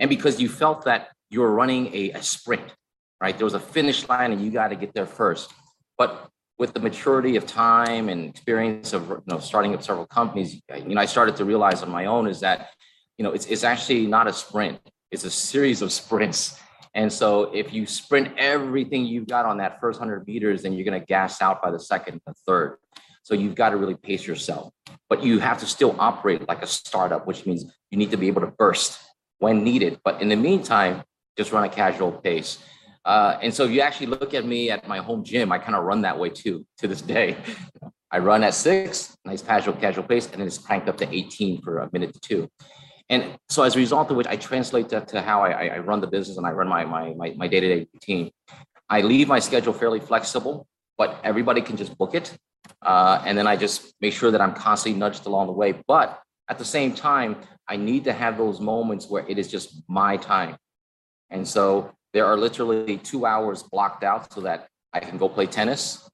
And 0.00 0.08
because 0.08 0.40
you 0.40 0.48
felt 0.48 0.86
that 0.86 1.08
you 1.28 1.40
were 1.40 1.50
running 1.50 1.94
a, 1.94 2.12
a 2.12 2.22
sprint, 2.22 2.62
right? 3.20 3.36
There 3.36 3.44
was 3.44 3.52
a 3.52 3.60
finish 3.60 4.08
line 4.08 4.32
and 4.32 4.40
you 4.42 4.50
got 4.50 4.68
to 4.68 4.76
get 4.76 4.94
there 4.94 5.04
first. 5.04 5.52
But 5.98 6.30
with 6.58 6.72
the 6.72 6.80
maturity 6.80 7.36
of 7.36 7.44
time 7.44 8.08
and 8.08 8.30
experience 8.30 8.94
of 8.94 9.10
you 9.10 9.22
know 9.26 9.40
starting 9.40 9.74
up 9.74 9.82
several 9.82 10.06
companies, 10.06 10.54
you 10.54 10.94
know, 10.94 11.00
I 11.02 11.04
started 11.04 11.36
to 11.36 11.44
realize 11.44 11.82
on 11.82 11.90
my 11.90 12.06
own 12.06 12.28
is 12.28 12.40
that 12.40 12.70
you 13.18 13.24
know 13.24 13.32
it's 13.32 13.44
it's 13.44 13.62
actually 13.62 14.06
not 14.06 14.26
a 14.26 14.32
sprint; 14.32 14.80
it's 15.10 15.24
a 15.24 15.30
series 15.30 15.82
of 15.82 15.92
sprints. 16.00 16.58
And 16.94 17.12
so 17.12 17.52
if 17.52 17.74
you 17.74 17.84
sprint 17.84 18.38
everything 18.38 19.04
you've 19.04 19.26
got 19.26 19.44
on 19.44 19.58
that 19.58 19.80
first 19.80 19.98
hundred 19.98 20.26
meters, 20.26 20.62
then 20.62 20.72
you're 20.72 20.86
going 20.90 20.98
to 20.98 21.06
gas 21.06 21.42
out 21.42 21.60
by 21.60 21.70
the 21.70 21.78
second 21.78 22.14
and 22.14 22.22
the 22.26 22.34
third. 22.46 22.78
So 23.26 23.34
you've 23.34 23.56
got 23.56 23.70
to 23.70 23.76
really 23.76 23.96
pace 23.96 24.24
yourself, 24.24 24.72
but 25.10 25.24
you 25.24 25.40
have 25.40 25.58
to 25.58 25.66
still 25.66 25.96
operate 25.98 26.46
like 26.46 26.62
a 26.62 26.66
startup, 26.68 27.26
which 27.26 27.44
means 27.44 27.64
you 27.90 27.98
need 27.98 28.12
to 28.12 28.16
be 28.16 28.28
able 28.28 28.42
to 28.42 28.52
burst 28.56 29.00
when 29.38 29.64
needed. 29.64 29.98
But 30.04 30.22
in 30.22 30.28
the 30.28 30.36
meantime, 30.36 31.02
just 31.36 31.50
run 31.50 31.64
a 31.64 31.68
casual 31.68 32.12
pace. 32.12 32.58
Uh, 33.04 33.36
and 33.42 33.52
so 33.52 33.64
if 33.64 33.72
you 33.72 33.80
actually 33.80 34.06
look 34.06 34.32
at 34.32 34.44
me 34.44 34.70
at 34.70 34.86
my 34.86 34.98
home 34.98 35.24
gym, 35.24 35.50
I 35.50 35.58
kind 35.58 35.74
of 35.74 35.82
run 35.82 36.02
that 36.02 36.16
way 36.16 36.28
too 36.28 36.64
to 36.78 36.86
this 36.86 37.02
day. 37.02 37.36
I 38.12 38.20
run 38.20 38.44
at 38.44 38.54
six, 38.54 39.16
nice 39.24 39.42
casual, 39.42 39.74
casual 39.74 40.04
pace, 40.04 40.26
and 40.26 40.40
then 40.40 40.46
it's 40.46 40.58
cranked 40.58 40.88
up 40.88 40.96
to 40.98 41.12
18 41.12 41.62
for 41.62 41.78
a 41.78 41.90
minute 41.92 42.14
to 42.14 42.20
two. 42.20 42.48
And 43.08 43.36
so 43.48 43.64
as 43.64 43.74
a 43.74 43.78
result 43.80 44.08
of 44.08 44.16
which 44.16 44.28
I 44.28 44.36
translate 44.36 44.90
that 44.90 45.08
to 45.08 45.20
how 45.20 45.42
I, 45.42 45.66
I 45.66 45.78
run 45.78 46.00
the 46.00 46.06
business 46.06 46.36
and 46.36 46.46
I 46.46 46.52
run 46.52 46.68
my, 46.68 46.84
my, 46.84 47.12
my, 47.14 47.34
my 47.36 47.48
day-to-day 47.48 47.88
routine. 47.92 48.30
I 48.88 49.00
leave 49.00 49.26
my 49.26 49.40
schedule 49.40 49.72
fairly 49.72 49.98
flexible, 49.98 50.68
but 50.96 51.18
everybody 51.24 51.60
can 51.60 51.76
just 51.76 51.98
book 51.98 52.14
it. 52.14 52.38
Uh, 52.82 53.22
and 53.24 53.36
then 53.36 53.46
I 53.46 53.56
just 53.56 53.94
make 54.00 54.12
sure 54.12 54.30
that 54.30 54.40
I'm 54.40 54.54
constantly 54.54 54.98
nudged 54.98 55.26
along 55.26 55.46
the 55.46 55.52
way. 55.52 55.74
But 55.86 56.20
at 56.48 56.58
the 56.58 56.64
same 56.64 56.94
time, 56.94 57.36
I 57.68 57.76
need 57.76 58.04
to 58.04 58.12
have 58.12 58.38
those 58.38 58.60
moments 58.60 59.08
where 59.08 59.26
it 59.28 59.38
is 59.38 59.48
just 59.48 59.82
my 59.88 60.16
time. 60.16 60.56
And 61.30 61.46
so 61.46 61.92
there 62.12 62.26
are 62.26 62.36
literally 62.36 62.98
two 62.98 63.26
hours 63.26 63.62
blocked 63.62 64.04
out 64.04 64.32
so 64.32 64.40
that 64.42 64.68
I 64.92 65.00
can 65.00 65.18
go 65.18 65.28
play 65.28 65.46
tennis. 65.46 66.08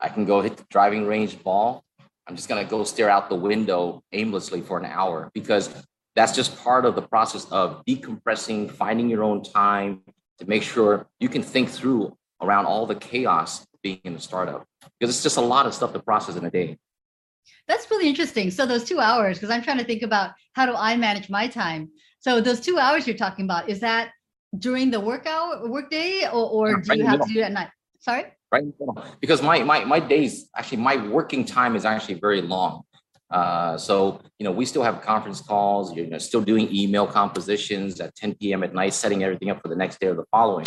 I 0.00 0.08
can 0.08 0.24
go 0.24 0.40
hit 0.40 0.56
the 0.56 0.64
driving 0.70 1.06
range 1.06 1.42
ball. 1.42 1.82
I'm 2.26 2.36
just 2.36 2.48
going 2.48 2.64
to 2.64 2.70
go 2.70 2.84
stare 2.84 3.10
out 3.10 3.28
the 3.28 3.36
window 3.36 4.02
aimlessly 4.12 4.60
for 4.60 4.78
an 4.78 4.84
hour 4.84 5.30
because 5.32 5.70
that's 6.14 6.32
just 6.32 6.56
part 6.58 6.84
of 6.84 6.94
the 6.94 7.02
process 7.02 7.46
of 7.50 7.84
decompressing, 7.84 8.70
finding 8.70 9.08
your 9.08 9.22
own 9.22 9.42
time 9.42 10.02
to 10.38 10.46
make 10.46 10.62
sure 10.62 11.06
you 11.20 11.28
can 11.28 11.42
think 11.42 11.68
through 11.68 12.16
around 12.40 12.66
all 12.66 12.86
the 12.86 12.94
chaos 12.94 13.66
being 13.86 14.00
in 14.04 14.14
a 14.14 14.20
startup 14.30 14.66
because 14.98 15.14
it's 15.14 15.22
just 15.22 15.36
a 15.36 15.46
lot 15.54 15.64
of 15.66 15.72
stuff 15.78 15.92
to 15.92 16.00
process 16.00 16.34
in 16.36 16.44
a 16.44 16.50
day. 16.50 16.68
That's 17.68 17.88
really 17.90 18.08
interesting. 18.08 18.50
So 18.50 18.66
those 18.66 18.84
two 18.84 19.00
hours, 19.00 19.38
because 19.38 19.50
I'm 19.54 19.62
trying 19.62 19.78
to 19.78 19.84
think 19.84 20.02
about 20.02 20.28
how 20.56 20.64
do 20.66 20.74
I 20.76 20.96
manage 20.96 21.28
my 21.38 21.46
time. 21.48 21.82
So 22.18 22.40
those 22.40 22.60
two 22.60 22.78
hours 22.78 23.06
you're 23.06 23.22
talking 23.26 23.44
about, 23.44 23.68
is 23.68 23.78
that 23.80 24.04
during 24.66 24.90
the 24.90 25.00
work 25.10 25.26
hour, 25.26 25.68
work 25.68 25.88
day, 25.90 26.12
or, 26.36 26.44
or 26.56 26.64
Yeah, 26.70 26.76
do 26.82 26.88
right 26.90 26.98
you 26.98 27.06
have 27.06 27.20
to 27.26 27.32
do 27.34 27.40
it 27.40 27.44
at 27.50 27.52
night? 27.60 27.70
Sorry. 28.00 28.24
right? 28.52 28.64
Because 29.20 29.40
my 29.50 29.56
my 29.72 29.78
my 29.94 30.00
days 30.14 30.32
actually 30.58 30.82
my 30.90 30.96
working 31.18 31.42
time 31.44 31.72
is 31.78 31.84
actually 31.84 32.18
very 32.26 32.42
long. 32.54 32.82
Uh, 33.38 33.76
so 33.86 33.94
you 34.38 34.44
know 34.46 34.54
we 34.60 34.64
still 34.72 34.84
have 34.88 34.96
conference 35.12 35.40
calls. 35.50 35.86
You 35.96 36.06
know, 36.10 36.18
still 36.30 36.44
doing 36.52 36.66
email 36.80 37.06
compositions 37.20 38.00
at 38.04 38.10
10 38.14 38.34
p.m. 38.40 38.60
at 38.66 38.72
night, 38.80 38.94
setting 38.94 39.20
everything 39.26 39.50
up 39.52 39.58
for 39.62 39.68
the 39.74 39.80
next 39.82 39.94
day 40.00 40.08
or 40.12 40.16
the 40.22 40.28
following. 40.36 40.66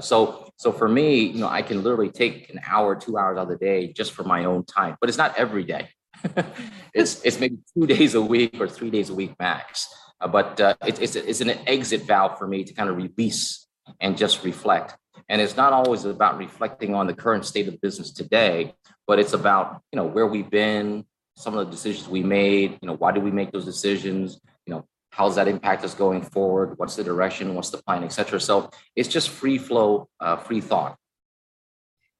So 0.00 0.50
so 0.56 0.72
for 0.72 0.88
me, 0.88 1.24
you 1.24 1.40
know, 1.40 1.48
I 1.48 1.62
can 1.62 1.82
literally 1.82 2.10
take 2.10 2.50
an 2.50 2.60
hour, 2.66 2.96
two 2.96 3.18
hours 3.18 3.38
out 3.38 3.44
of 3.44 3.48
the 3.48 3.56
day 3.56 3.92
just 3.92 4.12
for 4.12 4.24
my 4.24 4.44
own 4.44 4.64
time. 4.64 4.96
But 5.00 5.08
it's 5.08 5.18
not 5.18 5.36
every 5.36 5.64
day. 5.64 5.88
it's 6.94 7.22
it's 7.24 7.38
maybe 7.40 7.58
two 7.76 7.86
days 7.94 8.14
a 8.14 8.22
week 8.22 8.60
or 8.60 8.68
three 8.68 8.90
days 8.90 9.10
a 9.10 9.14
week 9.14 9.34
max. 9.38 9.88
Uh, 10.20 10.28
but 10.28 10.60
uh, 10.60 10.74
it's 10.86 11.00
it's 11.00 11.16
it's 11.16 11.40
an 11.40 11.50
exit 11.66 12.02
valve 12.02 12.38
for 12.38 12.46
me 12.46 12.64
to 12.64 12.72
kind 12.74 12.88
of 12.88 12.96
release 12.96 13.66
and 14.00 14.16
just 14.16 14.44
reflect. 14.44 14.96
And 15.28 15.40
it's 15.40 15.56
not 15.56 15.72
always 15.72 16.04
about 16.04 16.38
reflecting 16.38 16.94
on 16.94 17.06
the 17.06 17.14
current 17.14 17.44
state 17.44 17.68
of 17.68 17.80
business 17.80 18.12
today, 18.12 18.74
but 19.06 19.18
it's 19.18 19.32
about, 19.32 19.80
you 19.92 19.96
know, 19.96 20.04
where 20.04 20.26
we've 20.26 20.50
been, 20.50 21.04
some 21.36 21.56
of 21.56 21.66
the 21.66 21.70
decisions 21.70 22.08
we 22.08 22.22
made, 22.22 22.78
you 22.80 22.88
know, 22.88 22.94
why 22.94 23.12
did 23.12 23.22
we 23.22 23.30
make 23.30 23.50
those 23.50 23.64
decisions? 23.64 24.40
How's 25.16 25.36
that 25.36 25.46
impact 25.46 25.84
us 25.84 25.94
going 25.94 26.22
forward? 26.22 26.76
What's 26.76 26.96
the 26.96 27.04
direction? 27.04 27.54
What's 27.54 27.70
the 27.70 27.78
plan, 27.78 28.02
et 28.02 28.08
cetera. 28.08 28.40
So 28.40 28.68
it's 28.96 29.08
just 29.08 29.28
free 29.28 29.58
flow, 29.58 30.08
uh, 30.18 30.36
free 30.36 30.60
thought. 30.60 30.96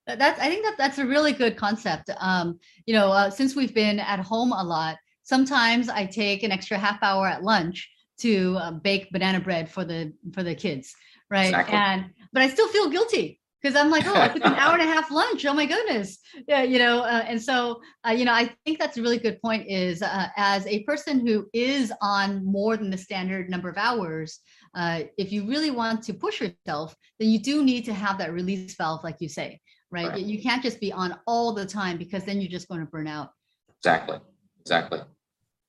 That's, 0.07 0.39
I 0.39 0.47
think 0.47 0.63
that 0.63 0.75
that's 0.77 0.97
a 0.97 1.05
really 1.05 1.33
good 1.33 1.57
concept. 1.57 2.09
Um, 2.19 2.57
you 2.85 2.93
know, 2.93 3.11
uh, 3.11 3.29
since 3.29 3.53
we've 3.53 3.73
been 3.73 3.99
at 3.99 4.19
home 4.19 4.53
a 4.53 4.63
lot, 4.63 4.95
sometimes 5.23 5.89
I 5.89 6.05
take 6.05 6.43
an 6.43 6.53
extra 6.53 6.77
half 6.77 7.03
hour 7.03 7.27
at 7.27 7.43
lunch 7.43 7.91
to 8.19 8.55
uh, 8.61 8.71
bake 8.71 9.11
banana 9.11 9.41
bread 9.41 9.69
for 9.69 9.83
the 9.83 10.13
for 10.33 10.43
the 10.43 10.55
kids, 10.55 10.95
right? 11.29 11.47
Exactly. 11.47 11.75
And 11.75 12.05
but 12.31 12.43
I 12.43 12.47
still 12.47 12.69
feel 12.69 12.89
guilty 12.89 13.41
because 13.61 13.75
I'm 13.75 13.89
like, 13.89 14.05
oh, 14.07 14.15
I 14.15 14.27
took 14.27 14.45
an 14.45 14.53
hour 14.55 14.73
and 14.73 14.81
a 14.81 14.85
half 14.85 15.11
lunch. 15.11 15.45
Oh 15.45 15.53
my 15.53 15.65
goodness, 15.65 16.19
yeah, 16.47 16.63
you 16.63 16.79
know. 16.79 16.99
Uh, 16.99 17.23
and 17.27 17.41
so, 17.41 17.81
uh, 18.07 18.11
you 18.11 18.25
know, 18.25 18.33
I 18.33 18.53
think 18.65 18.79
that's 18.79 18.97
a 18.97 19.01
really 19.01 19.17
good 19.17 19.41
point. 19.41 19.65
Is 19.69 20.01
uh, 20.01 20.27
as 20.37 20.65
a 20.67 20.83
person 20.83 21.25
who 21.25 21.47
is 21.53 21.91
on 22.01 22.45
more 22.45 22.77
than 22.77 22.89
the 22.89 22.97
standard 22.97 23.49
number 23.49 23.69
of 23.69 23.77
hours, 23.77 24.39
uh, 24.75 25.03
if 25.17 25.31
you 25.31 25.47
really 25.47 25.71
want 25.71 26.03
to 26.03 26.13
push 26.13 26.41
yourself, 26.41 26.95
then 27.19 27.29
you 27.29 27.39
do 27.39 27.63
need 27.63 27.85
to 27.85 27.93
have 27.93 28.17
that 28.19 28.33
release 28.33 28.75
valve, 28.75 29.03
like 29.03 29.17
you 29.19 29.29
say 29.29 29.59
right? 29.95 30.09
Right. 30.09 30.25
You 30.25 30.41
can't 30.41 30.61
just 30.61 30.79
be 30.79 30.91
on 30.91 31.17
all 31.25 31.53
the 31.53 31.65
time 31.65 31.97
because 31.97 32.23
then 32.25 32.41
you're 32.41 32.51
just 32.51 32.67
going 32.67 32.81
to 32.81 32.85
burn 32.85 33.07
out. 33.07 33.31
Exactly. 33.79 34.19
Exactly. 34.61 34.99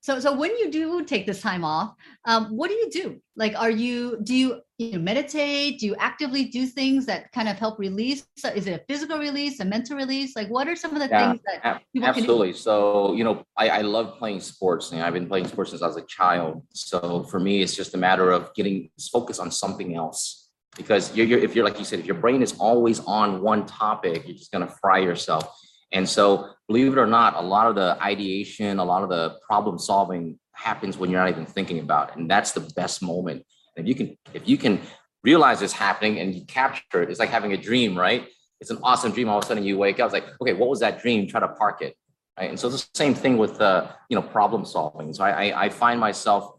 So, 0.07 0.21
so 0.21 0.31
when 0.33 0.55
you 0.55 0.71
do 0.71 1.03
take 1.03 1.25
this 1.27 1.41
time 1.41 1.65
off, 1.65 1.93
um, 2.23 2.45
what 2.45 2.69
do 2.69 2.75
you 2.75 2.89
do? 2.89 3.19
Like, 3.35 3.59
are 3.59 3.69
you 3.69 4.17
do 4.23 4.33
you, 4.33 4.61
you 4.77 4.93
know, 4.93 4.99
meditate? 4.99 5.79
Do 5.79 5.85
you 5.85 5.97
actively 5.99 6.45
do 6.45 6.65
things 6.65 7.05
that 7.07 7.29
kind 7.33 7.49
of 7.49 7.59
help 7.59 7.77
release? 7.77 8.25
So 8.37 8.47
is 8.47 8.67
it 8.67 8.71
a 8.79 8.81
physical 8.87 9.19
release, 9.19 9.59
a 9.59 9.65
mental 9.65 9.97
release? 9.97 10.33
Like, 10.33 10.47
what 10.47 10.69
are 10.69 10.77
some 10.77 10.93
of 10.93 10.99
the 10.99 11.09
Yeah, 11.09 11.31
things 11.31 11.41
that 11.45 11.59
Ab- 11.65 11.81
people 11.91 12.07
can 12.07 12.13
do? 12.13 12.19
Absolutely. 12.21 12.53
So, 12.53 13.15
you 13.15 13.25
know, 13.25 13.43
I, 13.57 13.67
I 13.67 13.81
love 13.81 14.17
playing 14.17 14.39
sports 14.39 14.93
and 14.93 15.03
I've 15.03 15.11
been 15.11 15.27
playing 15.27 15.49
sports 15.49 15.71
since 15.71 15.81
I 15.81 15.87
was 15.87 15.97
a 15.97 16.05
child. 16.05 16.63
So 16.71 17.23
for 17.23 17.41
me, 17.41 17.61
it's 17.61 17.75
just 17.75 17.93
a 17.93 17.97
matter 17.97 18.31
of 18.31 18.53
getting 18.53 18.89
focused 19.11 19.41
on 19.41 19.51
something 19.51 19.93
else. 19.93 20.51
Because 20.77 21.13
you're, 21.17 21.25
you're, 21.25 21.39
if 21.39 21.53
you're, 21.53 21.65
like 21.65 21.79
you 21.79 21.83
said, 21.83 21.99
if 21.99 22.05
your 22.05 22.15
brain 22.15 22.41
is 22.41 22.55
always 22.59 23.01
on 23.01 23.41
one 23.41 23.65
topic, 23.65 24.23
you're 24.25 24.37
just 24.37 24.53
going 24.53 24.65
to 24.65 24.73
fry 24.79 24.99
yourself. 24.99 25.53
And 25.91 26.07
so, 26.07 26.49
believe 26.67 26.91
it 26.91 26.99
or 26.99 27.07
not, 27.07 27.35
a 27.35 27.41
lot 27.41 27.67
of 27.67 27.75
the 27.75 27.97
ideation, 28.01 28.79
a 28.79 28.83
lot 28.83 29.03
of 29.03 29.09
the 29.09 29.37
problem 29.47 29.79
solving 29.79 30.37
happens 30.51 30.97
when 30.97 31.09
you're 31.09 31.19
not 31.19 31.29
even 31.29 31.45
thinking 31.45 31.79
about 31.79 32.09
it. 32.09 32.17
And 32.17 32.29
that's 32.29 32.51
the 32.51 32.61
best 32.75 33.01
moment. 33.01 33.45
And 33.75 33.87
if 33.87 33.87
you 33.87 33.95
can, 33.95 34.17
if 34.33 34.47
you 34.47 34.57
can 34.57 34.81
realize 35.23 35.61
it's 35.61 35.73
happening 35.73 36.19
and 36.19 36.33
you 36.33 36.45
capture 36.45 37.03
it, 37.03 37.09
it's 37.09 37.19
like 37.19 37.29
having 37.29 37.53
a 37.53 37.57
dream, 37.57 37.97
right? 37.97 38.27
It's 38.59 38.71
an 38.71 38.79
awesome 38.83 39.11
dream. 39.11 39.29
All 39.29 39.37
of 39.37 39.43
a 39.43 39.47
sudden 39.47 39.63
you 39.63 39.77
wake 39.77 39.99
up, 39.99 40.05
it's 40.05 40.13
like, 40.13 40.25
okay, 40.41 40.53
what 40.53 40.69
was 40.69 40.79
that 40.79 41.01
dream? 41.01 41.27
Try 41.27 41.39
to 41.39 41.47
park 41.49 41.81
it. 41.81 41.95
Right. 42.37 42.49
And 42.49 42.59
so 42.59 42.69
the 42.69 42.85
same 42.93 43.15
thing 43.15 43.37
with 43.37 43.59
uh, 43.61 43.91
you 44.09 44.15
know, 44.15 44.21
problem 44.21 44.63
solving. 44.65 45.13
So 45.13 45.23
I, 45.23 45.65
I, 45.65 45.69
find 45.69 45.99
myself 45.99 46.51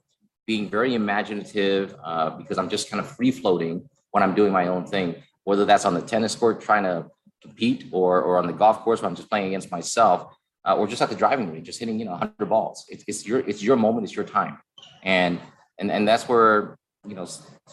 being 0.45 0.69
very 0.69 0.95
imaginative 0.95 1.95
uh, 2.03 2.31
because 2.31 2.59
I'm 2.59 2.69
just 2.69 2.91
kind 2.91 3.01
of 3.01 3.09
free 3.09 3.31
floating 3.31 3.89
when 4.11 4.25
I'm 4.25 4.35
doing 4.35 4.53
my 4.53 4.67
own 4.67 4.85
thing, 4.87 5.15
whether 5.45 5.65
that's 5.65 5.85
on 5.85 5.95
the 5.95 6.03
tennis 6.03 6.35
court 6.35 6.61
trying 6.61 6.83
to 6.83 7.07
compete 7.43 7.87
or, 7.93 8.21
or 8.23 8.39
on 8.39 8.47
the 8.47 8.53
golf 8.53 8.81
course 8.81 9.03
when 9.03 9.11
I'm 9.11 9.17
just 9.17 9.31
playing 9.31 9.49
against 9.49 9.71
myself 9.71 10.35
uh, 10.67 10.77
or 10.77 10.87
just 10.87 11.01
at 11.03 11.09
the 11.09 11.15
driving 11.15 11.53
range, 11.53 11.67
just 11.67 11.79
hitting, 11.79 11.99
you 11.99 12.05
know, 12.05 12.13
100 12.13 12.49
balls. 12.49 12.85
It's, 12.89 13.05
it's 13.07 13.27
your, 13.27 13.41
it's 13.41 13.63
your 13.63 13.77
moment, 13.77 14.05
it's 14.05 14.15
your 14.15 14.25
time. 14.25 14.59
And, 15.03 15.41
and, 15.79 15.91
and 15.91 16.07
that's 16.07 16.29
where, 16.29 16.77
you 17.07 17.15
know, 17.15 17.27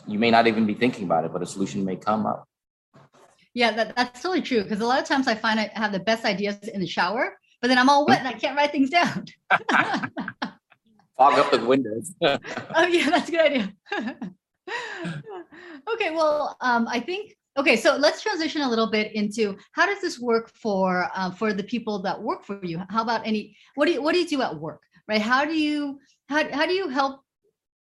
you 0.07 0.19
may 0.19 0.31
not 0.31 0.47
even 0.47 0.65
be 0.65 0.73
thinking 0.73 1.05
about 1.05 1.25
it, 1.25 1.33
but 1.33 1.41
a 1.41 1.45
solution 1.45 1.83
may 1.83 1.95
come 1.95 2.25
up. 2.25 2.45
Yeah, 3.53 3.71
that, 3.71 3.95
that's 3.95 4.21
totally 4.21 4.41
true. 4.41 4.63
Because 4.63 4.81
a 4.81 4.85
lot 4.85 5.01
of 5.01 5.07
times 5.07 5.27
I 5.27 5.35
find 5.35 5.59
I 5.59 5.71
have 5.73 5.91
the 5.91 5.99
best 5.99 6.25
ideas 6.25 6.57
in 6.67 6.81
the 6.81 6.87
shower, 6.87 7.37
but 7.61 7.69
then 7.69 7.77
I'm 7.77 7.89
all 7.89 8.05
wet 8.05 8.19
and 8.19 8.27
I 8.27 8.33
can't 8.39 8.55
write 8.55 8.71
things 8.71 8.89
down. 8.89 9.25
Fog 11.17 11.39
up 11.39 11.51
the 11.51 11.65
windows. 11.65 12.13
oh 12.21 12.87
yeah, 12.87 13.09
that's 13.09 13.29
a 13.29 13.31
good 13.31 13.41
idea. 13.41 13.73
okay, 15.93 16.11
well, 16.11 16.57
um, 16.59 16.87
I 16.89 16.99
think 16.99 17.35
okay. 17.57 17.75
So 17.75 17.95
let's 17.95 18.21
transition 18.21 18.61
a 18.61 18.69
little 18.69 18.89
bit 18.89 19.13
into 19.13 19.57
how 19.71 19.85
does 19.85 20.01
this 20.01 20.19
work 20.19 20.49
for 20.49 21.09
uh, 21.15 21.31
for 21.31 21.53
the 21.53 21.63
people 21.63 21.99
that 22.03 22.21
work 22.21 22.43
for 22.43 22.59
you? 22.63 22.81
How 22.89 23.01
about 23.03 23.25
any? 23.25 23.55
What 23.75 23.85
do 23.85 23.93
you 23.93 24.01
what 24.01 24.13
do 24.13 24.19
you 24.19 24.27
do 24.27 24.41
at 24.41 24.59
work? 24.59 24.81
Right? 25.07 25.21
How 25.21 25.45
do 25.45 25.57
you 25.57 25.99
how 26.29 26.49
how 26.51 26.65
do 26.65 26.73
you 26.73 26.87
help? 26.89 27.21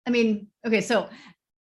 I 0.06 0.10
mean, 0.10 0.48
okay, 0.66 0.82
so 0.82 1.10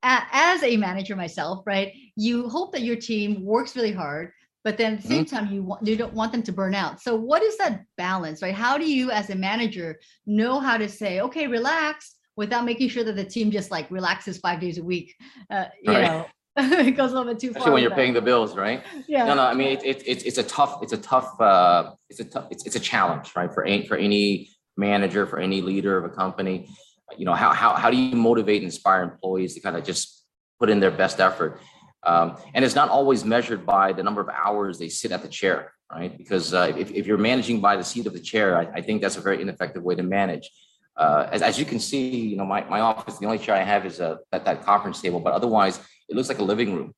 a, 0.04 0.22
as 0.32 0.64
a 0.64 0.78
manager 0.78 1.16
myself, 1.16 1.66
right? 1.66 1.94
You 2.16 2.50
hope 2.50 2.72
that 2.74 2.82
your 2.82 2.96
team 2.96 3.44
works 3.44 3.76
really 3.76 3.92
hard, 3.92 4.32
but 4.64 4.78
then 4.78 4.94
at 4.94 5.02
the 5.02 5.08
same 5.08 5.26
time 5.26 5.52
you 5.52 5.64
want 5.64 5.86
you 5.88 5.96
don't 5.96 6.14
want 6.14 6.32
them 6.32 6.44
to 6.44 6.52
burn 6.52 6.76
out. 6.76 7.02
So 7.02 7.16
what 7.16 7.42
is 7.42 7.58
that 7.58 7.84
balance, 7.98 8.42
right? 8.42 8.54
How 8.54 8.78
do 8.78 8.90
you 8.90 9.12
as 9.12 9.30
a 9.30 9.36
manager 9.36 10.00
know 10.26 10.60
how 10.60 10.78
to 10.78 10.88
say, 10.88 11.22
okay, 11.22 11.48
relax 11.48 12.16
without 12.36 12.66
making 12.66 12.90
sure 12.90 13.04
that 13.04 13.16
the 13.16 13.26
team 13.26 13.50
just 13.50 13.72
like 13.72 13.90
relaxes 13.90 14.38
five 14.38 14.60
days 14.60 14.78
a 14.78 14.84
week? 14.84 15.16
Uh, 15.50 15.66
you 15.82 15.94
Right. 15.94 16.04
know, 16.06 16.28
it 16.88 16.92
goes 16.92 17.12
a 17.12 17.16
little 17.16 17.32
bit 17.32 17.40
too 17.40 17.50
far. 17.50 17.60
Especially 17.60 17.74
when 17.74 17.82
you're 17.84 17.92
that. 17.92 17.96
paying 17.96 18.14
the 18.14 18.22
bills, 18.22 18.56
right? 18.56 18.84
Yeah. 19.08 19.26
No, 19.26 19.36
no. 19.36 19.44
I 19.44 19.54
mean, 19.54 19.78
it, 19.78 19.86
it, 19.86 20.04
it's 20.08 20.24
it's 20.24 20.38
a 20.40 20.44
tough, 20.44 20.82
it's 20.82 20.94
a 20.94 20.98
tough, 20.98 21.40
uh, 21.40 21.92
it's 22.10 22.20
a 22.20 22.26
tough, 22.26 22.48
it's, 22.50 22.66
it's 22.66 22.76
a 22.76 22.80
challenge, 22.80 23.34
right? 23.36 23.54
For 23.54 23.64
any 23.64 23.86
for 23.86 23.96
any 23.96 24.50
manager, 24.76 25.28
for 25.28 25.40
any 25.40 25.62
leader 25.62 25.98
of 25.98 26.06
a 26.06 26.10
company, 26.10 26.68
you 27.16 27.26
know, 27.26 27.36
how 27.36 27.54
how 27.54 27.76
how 27.76 27.92
do 27.92 27.98
you 27.98 28.16
motivate, 28.16 28.58
and 28.58 28.66
inspire 28.66 29.04
employees 29.04 29.54
to 29.54 29.60
kind 29.60 29.78
of 29.78 29.84
just 29.84 30.26
put 30.60 30.70
in 30.70 30.80
their 30.80 30.92
best 30.92 31.20
effort? 31.20 31.62
Um, 32.04 32.38
and 32.56 32.66
it's 32.66 32.76
not 32.76 32.90
always 32.90 33.24
measured 33.24 33.66
by 33.66 33.94
the 33.94 34.02
number 34.02 34.22
of 34.22 34.30
hours 34.30 34.80
they 34.80 34.90
sit 34.90 35.12
at 35.12 35.22
the 35.22 35.28
chair, 35.28 35.74
right? 35.92 36.18
Because 36.18 36.54
uh, 36.54 36.74
if, 36.76 36.90
if 36.92 37.06
you're 37.06 37.18
managing 37.18 37.60
by 37.60 37.76
the 37.76 37.84
seat 37.84 38.08
of 38.08 38.14
the 38.14 38.20
chair, 38.20 38.58
I, 38.58 38.78
I 38.80 38.82
think 38.82 39.02
that's 39.02 39.18
a 39.18 39.22
very 39.22 39.42
ineffective 39.42 39.84
way 39.84 39.96
to 39.96 40.04
manage. 40.04 40.50
Uh, 40.96 41.28
as, 41.32 41.42
as 41.42 41.60
you 41.60 41.66
can 41.66 41.80
see, 41.80 42.10
you 42.10 42.38
know, 42.38 42.46
my, 42.46 42.64
my 42.64 42.80
office, 42.80 43.18
the 43.18 43.26
only 43.26 43.38
chair 43.38 43.56
I 43.56 43.64
have 43.64 43.86
is 43.86 44.00
a, 44.00 44.20
that, 44.32 44.46
that 44.46 44.66
conference 44.66 45.02
table, 45.02 45.20
but 45.20 45.34
otherwise 45.34 45.80
it 46.10 46.16
looks 46.16 46.30
like 46.30 46.40
a 46.40 46.44
living 46.44 46.76
room. 46.76 46.94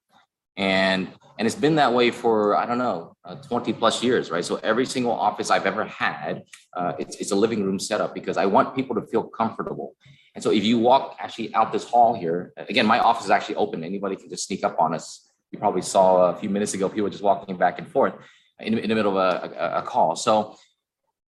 And, 0.57 1.07
and 1.37 1.45
it's 1.45 1.55
been 1.55 1.75
that 1.75 1.93
way 1.93 2.11
for, 2.11 2.55
I 2.57 2.65
don't 2.65 2.77
know, 2.77 3.15
uh, 3.23 3.35
20 3.35 3.71
plus 3.73 4.03
years, 4.03 4.29
right? 4.29 4.43
So 4.43 4.57
every 4.57 4.85
single 4.85 5.13
office 5.13 5.49
I've 5.49 5.65
ever 5.65 5.85
had, 5.85 6.43
uh, 6.75 6.93
it's, 6.99 7.15
it's 7.17 7.31
a 7.31 7.35
living 7.35 7.63
room 7.63 7.79
setup 7.79 8.13
because 8.13 8.37
I 8.37 8.45
want 8.45 8.75
people 8.75 8.95
to 8.95 9.07
feel 9.07 9.23
comfortable. 9.23 9.95
And 10.35 10.43
so 10.43 10.51
if 10.51 10.63
you 10.63 10.79
walk 10.79 11.15
actually 11.19 11.53
out 11.55 11.71
this 11.71 11.85
hall 11.85 12.13
here, 12.13 12.51
again, 12.57 12.85
my 12.85 12.99
office 12.99 13.25
is 13.25 13.31
actually 13.31 13.55
open. 13.55 13.83
Anybody 13.83 14.15
can 14.17 14.29
just 14.29 14.47
sneak 14.47 14.63
up 14.63 14.79
on 14.79 14.93
us 14.93 15.29
you 15.51 15.59
probably 15.59 15.81
saw 15.81 16.31
a 16.31 16.35
few 16.35 16.49
minutes 16.49 16.73
ago, 16.73 16.89
people 16.89 17.09
just 17.09 17.23
walking 17.23 17.57
back 17.57 17.79
and 17.79 17.87
forth 17.87 18.13
in, 18.59 18.77
in 18.77 18.89
the 18.89 18.95
middle 18.95 19.17
of 19.17 19.43
a, 19.43 19.55
a, 19.55 19.79
a 19.79 19.81
call. 19.81 20.15
So 20.15 20.55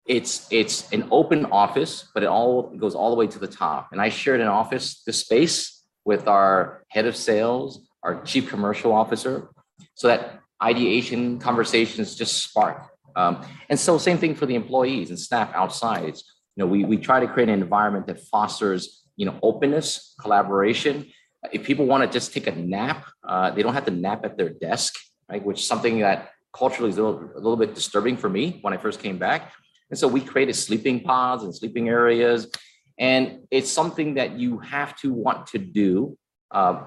it's 0.07 0.47
it's 0.51 0.91
an 0.93 1.09
open 1.11 1.47
office, 1.47 2.11
but 2.15 2.23
it 2.23 2.29
all 2.29 2.75
goes 2.77 2.95
all 2.95 3.11
the 3.11 3.17
way 3.17 3.27
to 3.27 3.39
the 3.39 3.49
top. 3.49 3.89
And 3.93 4.01
I 4.01 4.11
shared 4.11 4.41
an 4.41 4.49
office, 4.49 5.03
this 5.05 5.21
space 5.21 5.74
with 6.05 6.29
our 6.29 6.85
head 6.89 7.07
of 7.07 7.17
sales, 7.17 7.87
our 8.03 8.23
chief 8.23 8.49
commercial 8.49 8.93
officer, 8.93 9.49
so 9.95 10.09
that 10.09 10.41
ideation 10.63 11.39
conversations 11.39 12.15
just 12.15 12.43
spark. 12.43 12.89
Um, 13.17 13.47
and 13.69 13.79
so 13.79 13.99
same 13.99 14.19
thing 14.19 14.35
for 14.35 14.47
the 14.47 14.55
employees 14.55 15.11
and 15.11 15.19
staff 15.19 15.51
outside. 15.55 16.05
It's, 16.05 16.25
you 16.57 16.65
know, 16.65 16.71
we 16.71 16.85
we 16.85 16.97
try 16.97 17.21
to 17.21 17.27
create 17.27 17.49
an 17.49 17.63
environment 17.63 18.07
that 18.09 18.21
fosters, 18.21 19.03
you 19.17 19.27
know, 19.27 19.39
openness, 19.43 20.15
collaboration. 20.21 21.07
If 21.53 21.65
people 21.65 21.87
want 21.87 22.03
to 22.05 22.11
just 22.19 22.33
take 22.33 22.47
a 22.47 22.53
nap, 22.53 23.07
uh, 23.27 23.51
they 23.51 23.63
don't 23.63 23.75
have 23.75 23.85
to 23.87 23.91
nap 23.91 24.25
at 24.25 24.37
their 24.37 24.49
desk, 24.49 24.95
right? 25.29 25.45
Which 25.45 25.61
is 25.61 25.67
something 25.67 26.01
that 26.01 26.31
culturally 26.53 26.91
is 26.91 26.99
a 26.99 27.03
little, 27.03 27.31
a 27.35 27.41
little 27.41 27.57
bit 27.57 27.75
disturbing 27.75 28.17
for 28.17 28.29
me 28.29 28.59
when 28.63 28.73
I 28.73 28.79
first 28.79 29.01
came 29.01 29.19
back. 29.19 29.53
And 29.91 29.99
so 29.99 30.09
we 30.09 30.21
created 30.21 30.55
sleeping 30.55 31.01
pods 31.01 31.45
and 31.45 31.55
sleeping 31.55 31.89
areas. 31.89 32.51
And 32.99 33.41
it's 33.51 33.71
something 33.71 34.15
that 34.15 34.39
you 34.39 34.59
have 34.59 34.97
to 34.99 35.13
want 35.13 35.49
to 35.49 35.59
do 35.59 36.17
uh, 36.51 36.85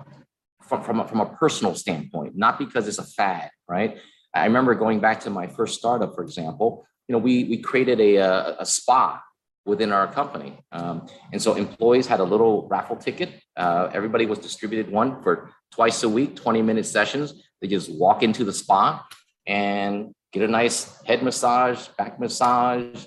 from, 0.61 0.83
from, 0.83 0.99
a, 0.99 1.07
from 1.07 1.19
a 1.19 1.25
personal 1.25 1.75
standpoint, 1.75 2.33
not 2.35 2.57
because 2.57 2.87
it's 2.87 2.99
a 2.99 3.03
fad, 3.03 3.49
right? 3.67 3.97
I 4.33 4.45
remember 4.45 4.75
going 4.75 4.99
back 4.99 5.21
to 5.21 5.29
my 5.29 5.47
first 5.47 5.77
startup, 5.77 6.15
for 6.15 6.23
example, 6.23 6.85
you 7.07 7.13
know, 7.13 7.19
we, 7.19 7.45
we 7.45 7.57
created 7.57 7.99
a, 7.99 8.15
a, 8.17 8.57
a 8.59 8.65
spa 8.65 9.21
within 9.65 9.91
our 9.91 10.07
company. 10.07 10.57
Um, 10.71 11.07
and 11.31 11.41
so 11.41 11.55
employees 11.55 12.07
had 12.07 12.19
a 12.19 12.23
little 12.23 12.67
raffle 12.69 12.95
ticket. 12.95 13.41
Uh, 13.55 13.89
everybody 13.93 14.25
was 14.25 14.39
distributed 14.39 14.91
one 14.91 15.21
for 15.21 15.51
twice 15.71 16.03
a 16.03 16.09
week, 16.09 16.35
20 16.35 16.61
minute 16.61 16.85
sessions. 16.85 17.33
They 17.61 17.67
just 17.67 17.91
walk 17.91 18.23
into 18.23 18.43
the 18.43 18.53
spa 18.53 19.05
and 19.45 20.13
get 20.31 20.43
a 20.43 20.47
nice 20.47 21.01
head 21.03 21.21
massage, 21.21 21.87
back 21.97 22.19
massage, 22.19 23.05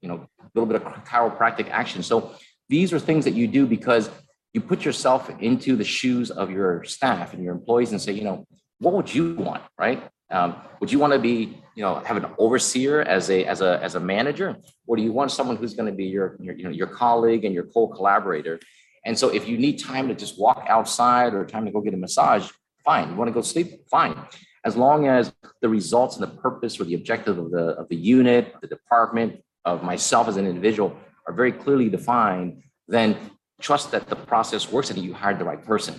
you 0.00 0.08
know, 0.08 0.26
a 0.40 0.50
little 0.54 0.66
bit 0.66 0.76
of 0.76 0.82
chiropractic 1.04 1.68
action. 1.70 2.02
So 2.02 2.34
these 2.68 2.92
are 2.92 2.98
things 2.98 3.24
that 3.24 3.34
you 3.34 3.46
do 3.46 3.66
because 3.66 4.10
you 4.52 4.60
put 4.60 4.84
yourself 4.84 5.30
into 5.40 5.76
the 5.76 5.84
shoes 5.84 6.30
of 6.30 6.50
your 6.50 6.84
staff 6.84 7.34
and 7.34 7.42
your 7.42 7.54
employees 7.54 7.92
and 7.92 8.00
say, 8.00 8.12
you 8.12 8.24
know, 8.24 8.46
what 8.78 8.94
would 8.94 9.14
you 9.14 9.34
want, 9.34 9.62
right? 9.78 10.02
Um, 10.30 10.56
would 10.80 10.90
you 10.90 10.98
want 10.98 11.12
to 11.12 11.18
be, 11.18 11.58
you 11.74 11.82
know, 11.82 11.96
have 12.00 12.16
an 12.16 12.26
overseer 12.38 13.02
as 13.02 13.30
a 13.30 13.44
as 13.44 13.60
a 13.60 13.82
as 13.82 13.94
a 13.96 14.00
manager, 14.00 14.56
or 14.86 14.96
do 14.96 15.02
you 15.02 15.12
want 15.12 15.32
someone 15.32 15.56
who's 15.56 15.74
going 15.74 15.90
to 15.90 15.96
be 15.96 16.04
your, 16.04 16.36
your 16.40 16.54
you 16.54 16.64
know 16.64 16.70
your 16.70 16.86
colleague 16.86 17.44
and 17.44 17.52
your 17.52 17.64
co-collaborator? 17.64 18.60
And 19.04 19.18
so, 19.18 19.28
if 19.28 19.48
you 19.48 19.58
need 19.58 19.78
time 19.78 20.08
to 20.08 20.14
just 20.14 20.38
walk 20.38 20.66
outside 20.68 21.34
or 21.34 21.44
time 21.44 21.64
to 21.64 21.72
go 21.72 21.80
get 21.80 21.94
a 21.94 21.96
massage, 21.96 22.48
fine. 22.84 23.10
You 23.10 23.16
want 23.16 23.28
to 23.28 23.32
go 23.32 23.42
sleep, 23.42 23.88
fine. 23.90 24.16
As 24.64 24.76
long 24.76 25.08
as 25.08 25.32
the 25.62 25.68
results 25.68 26.16
and 26.16 26.22
the 26.22 26.36
purpose 26.36 26.78
or 26.78 26.84
the 26.84 26.94
objective 26.94 27.38
of 27.38 27.50
the 27.50 27.64
of 27.80 27.88
the 27.88 27.96
unit, 27.96 28.54
the 28.60 28.68
department, 28.68 29.42
of 29.64 29.82
myself 29.82 30.28
as 30.28 30.36
an 30.36 30.46
individual 30.46 30.96
are 31.26 31.34
very 31.34 31.52
clearly 31.52 31.88
defined, 31.88 32.62
then 32.88 33.16
trust 33.60 33.90
that 33.92 34.08
the 34.08 34.16
process 34.16 34.70
works 34.72 34.90
and 34.90 34.98
you 34.98 35.12
hired 35.12 35.38
the 35.38 35.44
right 35.44 35.62
person 35.62 35.94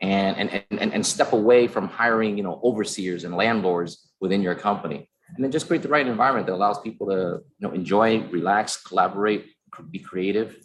and, 0.00 0.36
and, 0.36 0.64
and, 0.70 0.92
and 0.92 1.06
step 1.06 1.32
away 1.32 1.66
from 1.66 1.88
hiring, 1.88 2.36
you 2.36 2.42
know, 2.42 2.60
overseers 2.62 3.24
and 3.24 3.34
landlords 3.36 4.10
within 4.20 4.42
your 4.42 4.54
company. 4.54 5.08
And 5.34 5.42
then 5.42 5.50
just 5.50 5.66
create 5.66 5.82
the 5.82 5.88
right 5.88 6.06
environment 6.06 6.46
that 6.46 6.54
allows 6.54 6.80
people 6.80 7.06
to, 7.06 7.40
you 7.58 7.68
know, 7.68 7.72
enjoy, 7.72 8.22
relax, 8.28 8.82
collaborate, 8.82 9.46
be 9.90 9.98
creative. 9.98 10.56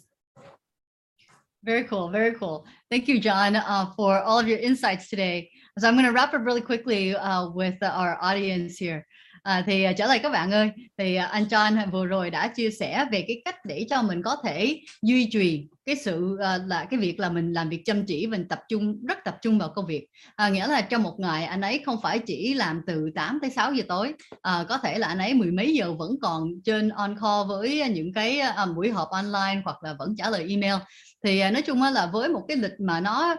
Very 1.64 1.84
cool. 1.84 2.10
Very 2.10 2.34
cool. 2.34 2.66
Thank 2.90 3.08
you, 3.08 3.18
John, 3.18 3.56
uh, 3.56 3.92
for 3.96 4.20
all 4.20 4.38
of 4.38 4.46
your 4.46 4.58
insights 4.58 5.08
today. 5.08 5.50
So 5.78 5.88
I'm 5.88 5.94
going 5.94 6.06
to 6.06 6.12
wrap 6.12 6.34
up 6.34 6.44
really 6.44 6.60
quickly 6.60 7.14
uh, 7.14 7.48
with 7.50 7.76
our 7.82 8.18
audience 8.20 8.76
here. 8.76 9.06
À, 9.48 9.62
thì 9.66 9.84
à, 9.84 9.92
trở 9.92 10.06
lại 10.06 10.18
các 10.18 10.32
bạn 10.32 10.50
ơi 10.50 10.70
thì 10.98 11.14
à, 11.14 11.26
anh 11.26 11.44
John 11.44 11.90
vừa 11.90 12.06
rồi 12.06 12.30
đã 12.30 12.48
chia 12.48 12.70
sẻ 12.70 13.06
về 13.12 13.24
cái 13.28 13.42
cách 13.44 13.64
để 13.64 13.86
cho 13.90 14.02
mình 14.02 14.22
có 14.22 14.36
thể 14.44 14.80
duy 15.02 15.28
trì 15.32 15.66
cái 15.86 15.96
sự 15.96 16.32
uh, 16.34 16.66
là 16.66 16.86
cái 16.90 17.00
việc 17.00 17.20
là 17.20 17.30
mình 17.30 17.52
làm 17.52 17.68
việc 17.68 17.82
chăm 17.84 18.06
chỉ 18.06 18.26
mình 18.26 18.48
tập 18.48 18.60
trung 18.68 19.06
rất 19.06 19.18
tập 19.24 19.38
trung 19.42 19.58
vào 19.58 19.72
công 19.74 19.86
việc. 19.86 20.06
À, 20.36 20.48
nghĩa 20.48 20.66
là 20.66 20.80
trong 20.80 21.02
một 21.02 21.14
ngày 21.18 21.44
anh 21.44 21.60
ấy 21.60 21.82
không 21.86 21.96
phải 22.02 22.18
chỉ 22.18 22.54
làm 22.54 22.82
từ 22.86 23.10
8 23.14 23.38
tới 23.42 23.50
6 23.50 23.72
giờ 23.72 23.82
tối 23.88 24.14
à, 24.42 24.64
có 24.68 24.78
thể 24.78 24.98
là 24.98 25.08
anh 25.08 25.18
ấy 25.18 25.34
mười 25.34 25.50
mấy 25.50 25.74
giờ 25.74 25.92
vẫn 25.92 26.16
còn 26.22 26.48
trên 26.64 26.88
on 26.88 27.16
call 27.20 27.48
với 27.48 27.88
những 27.88 28.12
cái 28.12 28.40
uh, 28.40 28.76
buổi 28.76 28.90
họp 28.90 29.08
online 29.10 29.60
hoặc 29.64 29.82
là 29.82 29.94
vẫn 29.98 30.14
trả 30.18 30.30
lời 30.30 30.46
email. 30.48 30.74
Thì 31.24 31.42
uh, 31.46 31.52
nói 31.52 31.62
chung 31.62 31.82
là 31.82 32.06
với 32.12 32.28
một 32.28 32.44
cái 32.48 32.56
lịch 32.56 32.80
mà 32.80 33.00
nó 33.00 33.36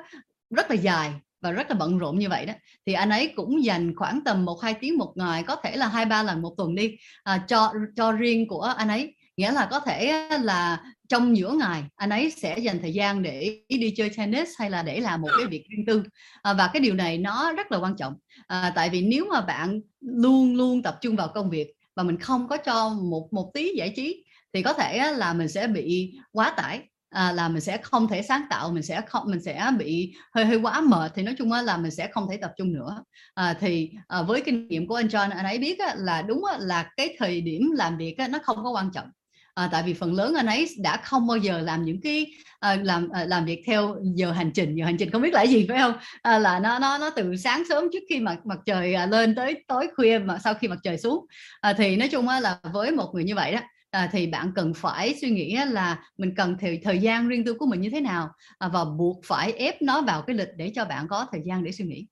rất 0.49 0.71
là 0.71 0.75
dài 0.75 1.13
và 1.41 1.51
rất 1.51 1.69
là 1.69 1.75
bận 1.75 1.97
rộn 1.97 2.19
như 2.19 2.29
vậy 2.29 2.45
đó. 2.45 2.53
Thì 2.85 2.93
anh 2.93 3.09
ấy 3.09 3.33
cũng 3.35 3.63
dành 3.63 3.95
khoảng 3.95 4.21
tầm 4.25 4.45
một 4.45 4.61
hai 4.61 4.73
tiếng 4.73 4.97
một 4.97 5.13
ngày 5.15 5.43
có 5.43 5.55
thể 5.55 5.75
là 5.75 5.87
hai 5.87 6.05
ba 6.05 6.23
lần 6.23 6.41
một 6.41 6.53
tuần 6.57 6.75
đi 6.75 6.97
à, 7.23 7.45
cho 7.47 7.73
cho 7.95 8.11
riêng 8.11 8.47
của 8.47 8.61
anh 8.61 8.87
ấy. 8.87 9.15
Nghĩa 9.37 9.51
là 9.51 9.67
có 9.71 9.79
thể 9.79 10.29
là 10.41 10.83
trong 11.09 11.37
giữa 11.37 11.51
ngày 11.59 11.83
anh 11.95 12.09
ấy 12.09 12.31
sẽ 12.31 12.57
dành 12.57 12.79
thời 12.81 12.93
gian 12.93 13.21
để 13.23 13.61
đi 13.69 13.93
chơi 13.97 14.09
tennis 14.17 14.49
hay 14.59 14.69
là 14.69 14.83
để 14.83 14.99
làm 14.99 15.21
một 15.21 15.29
cái 15.37 15.45
việc 15.45 15.65
riêng 15.69 15.85
tư. 15.85 16.03
À, 16.41 16.53
và 16.53 16.69
cái 16.73 16.79
điều 16.79 16.93
này 16.95 17.17
nó 17.17 17.53
rất 17.53 17.71
là 17.71 17.77
quan 17.77 17.95
trọng. 17.97 18.13
À, 18.47 18.71
tại 18.75 18.89
vì 18.89 19.01
nếu 19.01 19.25
mà 19.25 19.41
bạn 19.41 19.81
luôn 20.01 20.55
luôn 20.55 20.83
tập 20.83 20.97
trung 21.01 21.15
vào 21.15 21.27
công 21.27 21.49
việc 21.49 21.73
và 21.95 22.03
mình 22.03 22.19
không 22.19 22.47
có 22.47 22.57
cho 22.57 22.89
một 22.89 23.27
một 23.31 23.51
tí 23.53 23.73
giải 23.77 23.93
trí 23.95 24.23
thì 24.53 24.61
có 24.61 24.73
thể 24.73 25.13
là 25.13 25.33
mình 25.33 25.47
sẽ 25.47 25.67
bị 25.67 26.17
quá 26.31 26.53
tải 26.57 26.79
à, 27.09 27.31
là 27.31 27.49
mình 27.49 27.61
sẽ 27.61 27.77
không 27.77 28.07
thể 28.07 28.21
sáng 28.21 28.41
tạo 28.49 28.71
mình 28.71 28.83
sẽ 28.83 29.01
không 29.01 29.23
mình 29.25 29.41
sẽ 29.41 29.71
bị 29.79 30.13
hơi 30.35 30.45
hơi 30.45 30.57
quá 30.57 30.81
mệt 30.81 31.11
thì 31.15 31.23
nói 31.23 31.35
chung 31.37 31.51
là 31.51 31.77
mình 31.77 31.91
sẽ 31.91 32.07
không 32.11 32.27
thể 32.31 32.37
tập 32.37 32.51
trung 32.57 32.73
nữa. 32.73 33.03
À, 33.33 33.53
thì 33.59 33.91
à, 34.07 34.21
với 34.21 34.41
kinh 34.41 34.67
nghiệm 34.67 34.87
của 34.87 34.95
anh 34.95 35.07
John 35.07 35.31
anh 35.31 35.45
ấy 35.45 35.57
biết 35.57 35.79
á, 35.79 35.95
là 35.97 36.21
đúng 36.21 36.45
á, 36.45 36.57
là 36.59 36.89
cái 36.97 37.15
thời 37.19 37.41
điểm 37.41 37.71
làm 37.75 37.97
việc 37.97 38.17
á, 38.17 38.27
nó 38.27 38.39
không 38.43 38.63
có 38.63 38.71
quan 38.71 38.91
trọng. 38.93 39.07
À, 39.53 39.69
tại 39.71 39.83
vì 39.83 39.93
phần 39.93 40.13
lớn 40.13 40.33
anh 40.35 40.45
ấy 40.45 40.67
đã 40.79 40.97
không 40.97 41.27
bao 41.27 41.37
giờ 41.37 41.59
làm 41.59 41.85
những 41.85 42.01
cái 42.01 42.25
à, 42.59 42.77
làm 42.83 43.09
à, 43.09 43.25
làm 43.25 43.45
việc 43.45 43.63
theo 43.65 43.95
giờ 44.15 44.31
hành 44.31 44.51
trình. 44.51 44.75
Giờ 44.75 44.85
hành 44.85 44.97
trình 44.97 45.11
không 45.11 45.21
biết 45.21 45.33
là 45.33 45.43
gì 45.43 45.65
phải 45.69 45.79
không? 45.79 45.93
À, 46.21 46.39
là 46.39 46.59
nó 46.59 46.79
nó 46.79 46.97
nó 46.97 47.09
từ 47.09 47.35
sáng 47.35 47.63
sớm 47.69 47.83
trước 47.93 48.03
khi 48.09 48.19
mặt 48.19 48.45
mặt 48.45 48.59
trời 48.65 48.93
à, 48.93 49.05
lên 49.05 49.35
tới 49.35 49.63
tối 49.67 49.87
khuya 49.95 50.19
mà 50.19 50.39
sau 50.43 50.53
khi 50.53 50.67
mặt 50.67 50.79
trời 50.83 50.97
xuống. 50.97 51.25
À, 51.61 51.73
thì 51.73 51.95
nói 51.95 52.07
chung 52.07 52.27
là 52.27 52.59
với 52.73 52.91
một 52.91 53.11
người 53.13 53.23
như 53.23 53.35
vậy 53.35 53.51
đó 53.51 53.59
à, 53.91 54.09
thì 54.11 54.27
bạn 54.27 54.51
cần 54.55 54.73
phải 54.73 55.15
suy 55.21 55.29
nghĩ 55.29 55.57
là 55.67 56.03
mình 56.17 56.35
cần 56.35 56.57
thời 56.59 56.79
thời 56.83 56.99
gian 56.99 57.27
riêng 57.27 57.45
tư 57.45 57.53
của 57.53 57.65
mình 57.65 57.81
như 57.81 57.89
thế 57.89 58.01
nào 58.01 58.29
à, 58.57 58.67
và 58.67 58.85
buộc 58.85 59.19
phải 59.25 59.51
ép 59.53 59.81
nó 59.81 60.01
vào 60.01 60.21
cái 60.21 60.35
lịch 60.35 60.49
để 60.57 60.71
cho 60.75 60.85
bạn 60.85 61.07
có 61.07 61.27
thời 61.31 61.41
gian 61.45 61.63
để 61.63 61.71
suy 61.71 61.85
nghĩ. 61.85 62.07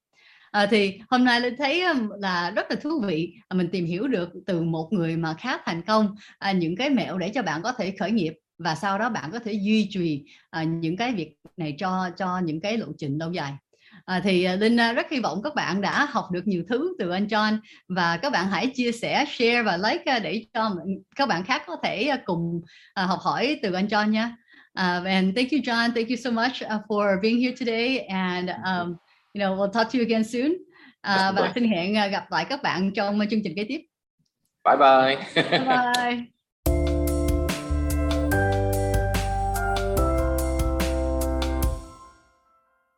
À, 0.51 0.65
thì 0.65 0.99
hôm 1.09 1.23
nay 1.23 1.41
linh 1.41 1.55
thấy 1.57 1.83
là 2.19 2.51
rất 2.51 2.65
là 2.69 2.75
thú 2.75 3.01
vị 3.07 3.33
à, 3.47 3.55
mình 3.55 3.69
tìm 3.71 3.85
hiểu 3.85 4.07
được 4.07 4.29
từ 4.45 4.61
một 4.61 4.89
người 4.91 5.17
mà 5.17 5.33
khá 5.33 5.57
thành 5.65 5.81
công 5.81 6.15
à, 6.39 6.51
những 6.51 6.75
cái 6.75 6.89
mẹo 6.89 7.17
để 7.17 7.29
cho 7.29 7.41
bạn 7.41 7.61
có 7.61 7.71
thể 7.71 7.95
khởi 7.99 8.11
nghiệp 8.11 8.33
và 8.57 8.75
sau 8.75 8.99
đó 8.99 9.09
bạn 9.09 9.31
có 9.31 9.39
thể 9.39 9.53
duy 9.53 9.87
trì 9.91 10.25
à, 10.49 10.63
những 10.63 10.97
cái 10.97 11.13
việc 11.13 11.33
này 11.57 11.75
cho 11.79 12.09
cho 12.17 12.39
những 12.39 12.61
cái 12.61 12.77
lộ 12.77 12.87
trình 12.97 13.17
lâu 13.17 13.31
dài. 13.31 13.53
À, 14.07 14.19
thì 14.23 14.47
Linh 14.47 14.77
rất 14.95 15.09
hy 15.11 15.19
vọng 15.19 15.41
các 15.43 15.55
bạn 15.55 15.81
đã 15.81 16.05
học 16.05 16.31
được 16.31 16.47
nhiều 16.47 16.63
thứ 16.69 16.95
từ 16.99 17.09
anh 17.09 17.27
John 17.27 17.57
và 17.87 18.17
các 18.17 18.29
bạn 18.29 18.47
hãy 18.47 18.71
chia 18.75 18.91
sẻ, 18.91 19.25
share 19.27 19.61
và 19.61 19.77
like 19.77 20.19
để 20.19 20.45
cho 20.53 20.75
các 21.15 21.25
bạn 21.25 21.43
khác 21.43 21.63
có 21.67 21.77
thể 21.83 22.11
cùng 22.25 22.61
học 22.95 23.19
hỏi 23.21 23.59
từ 23.61 23.73
anh 23.73 23.87
John 23.87 24.09
nha. 24.09 24.35
Uh, 24.77 25.03
and 25.05 25.35
thank 25.35 25.51
you, 25.51 25.59
John. 25.59 25.93
Thank 25.93 26.09
you 26.09 26.15
so 26.15 26.29
much 26.29 26.61
uh, 26.63 26.81
for 26.87 27.19
being 27.21 27.41
here 27.41 27.55
today. 27.59 28.05
And 28.09 28.49
um, 28.49 28.97
you 29.33 29.41
know, 29.41 29.55
we'll 29.55 29.71
talk 29.71 29.91
to 29.91 29.99
you 29.99 30.05
again 30.05 30.23
soon. 30.23 30.51
Uh, 31.07 31.35
và 31.35 31.51
xin 31.55 31.71
hẹn 31.71 31.93
gặp 32.11 32.31
lại 32.31 32.45
các 32.49 32.63
bạn 32.63 32.91
trong 32.93 33.19
chương 33.29 33.43
trình 33.43 33.53
kế 33.55 33.65
tiếp. 33.67 33.81
Bye 34.63 34.77
bye. 34.77 35.15
bye 35.35 35.65
bye. 35.65 36.36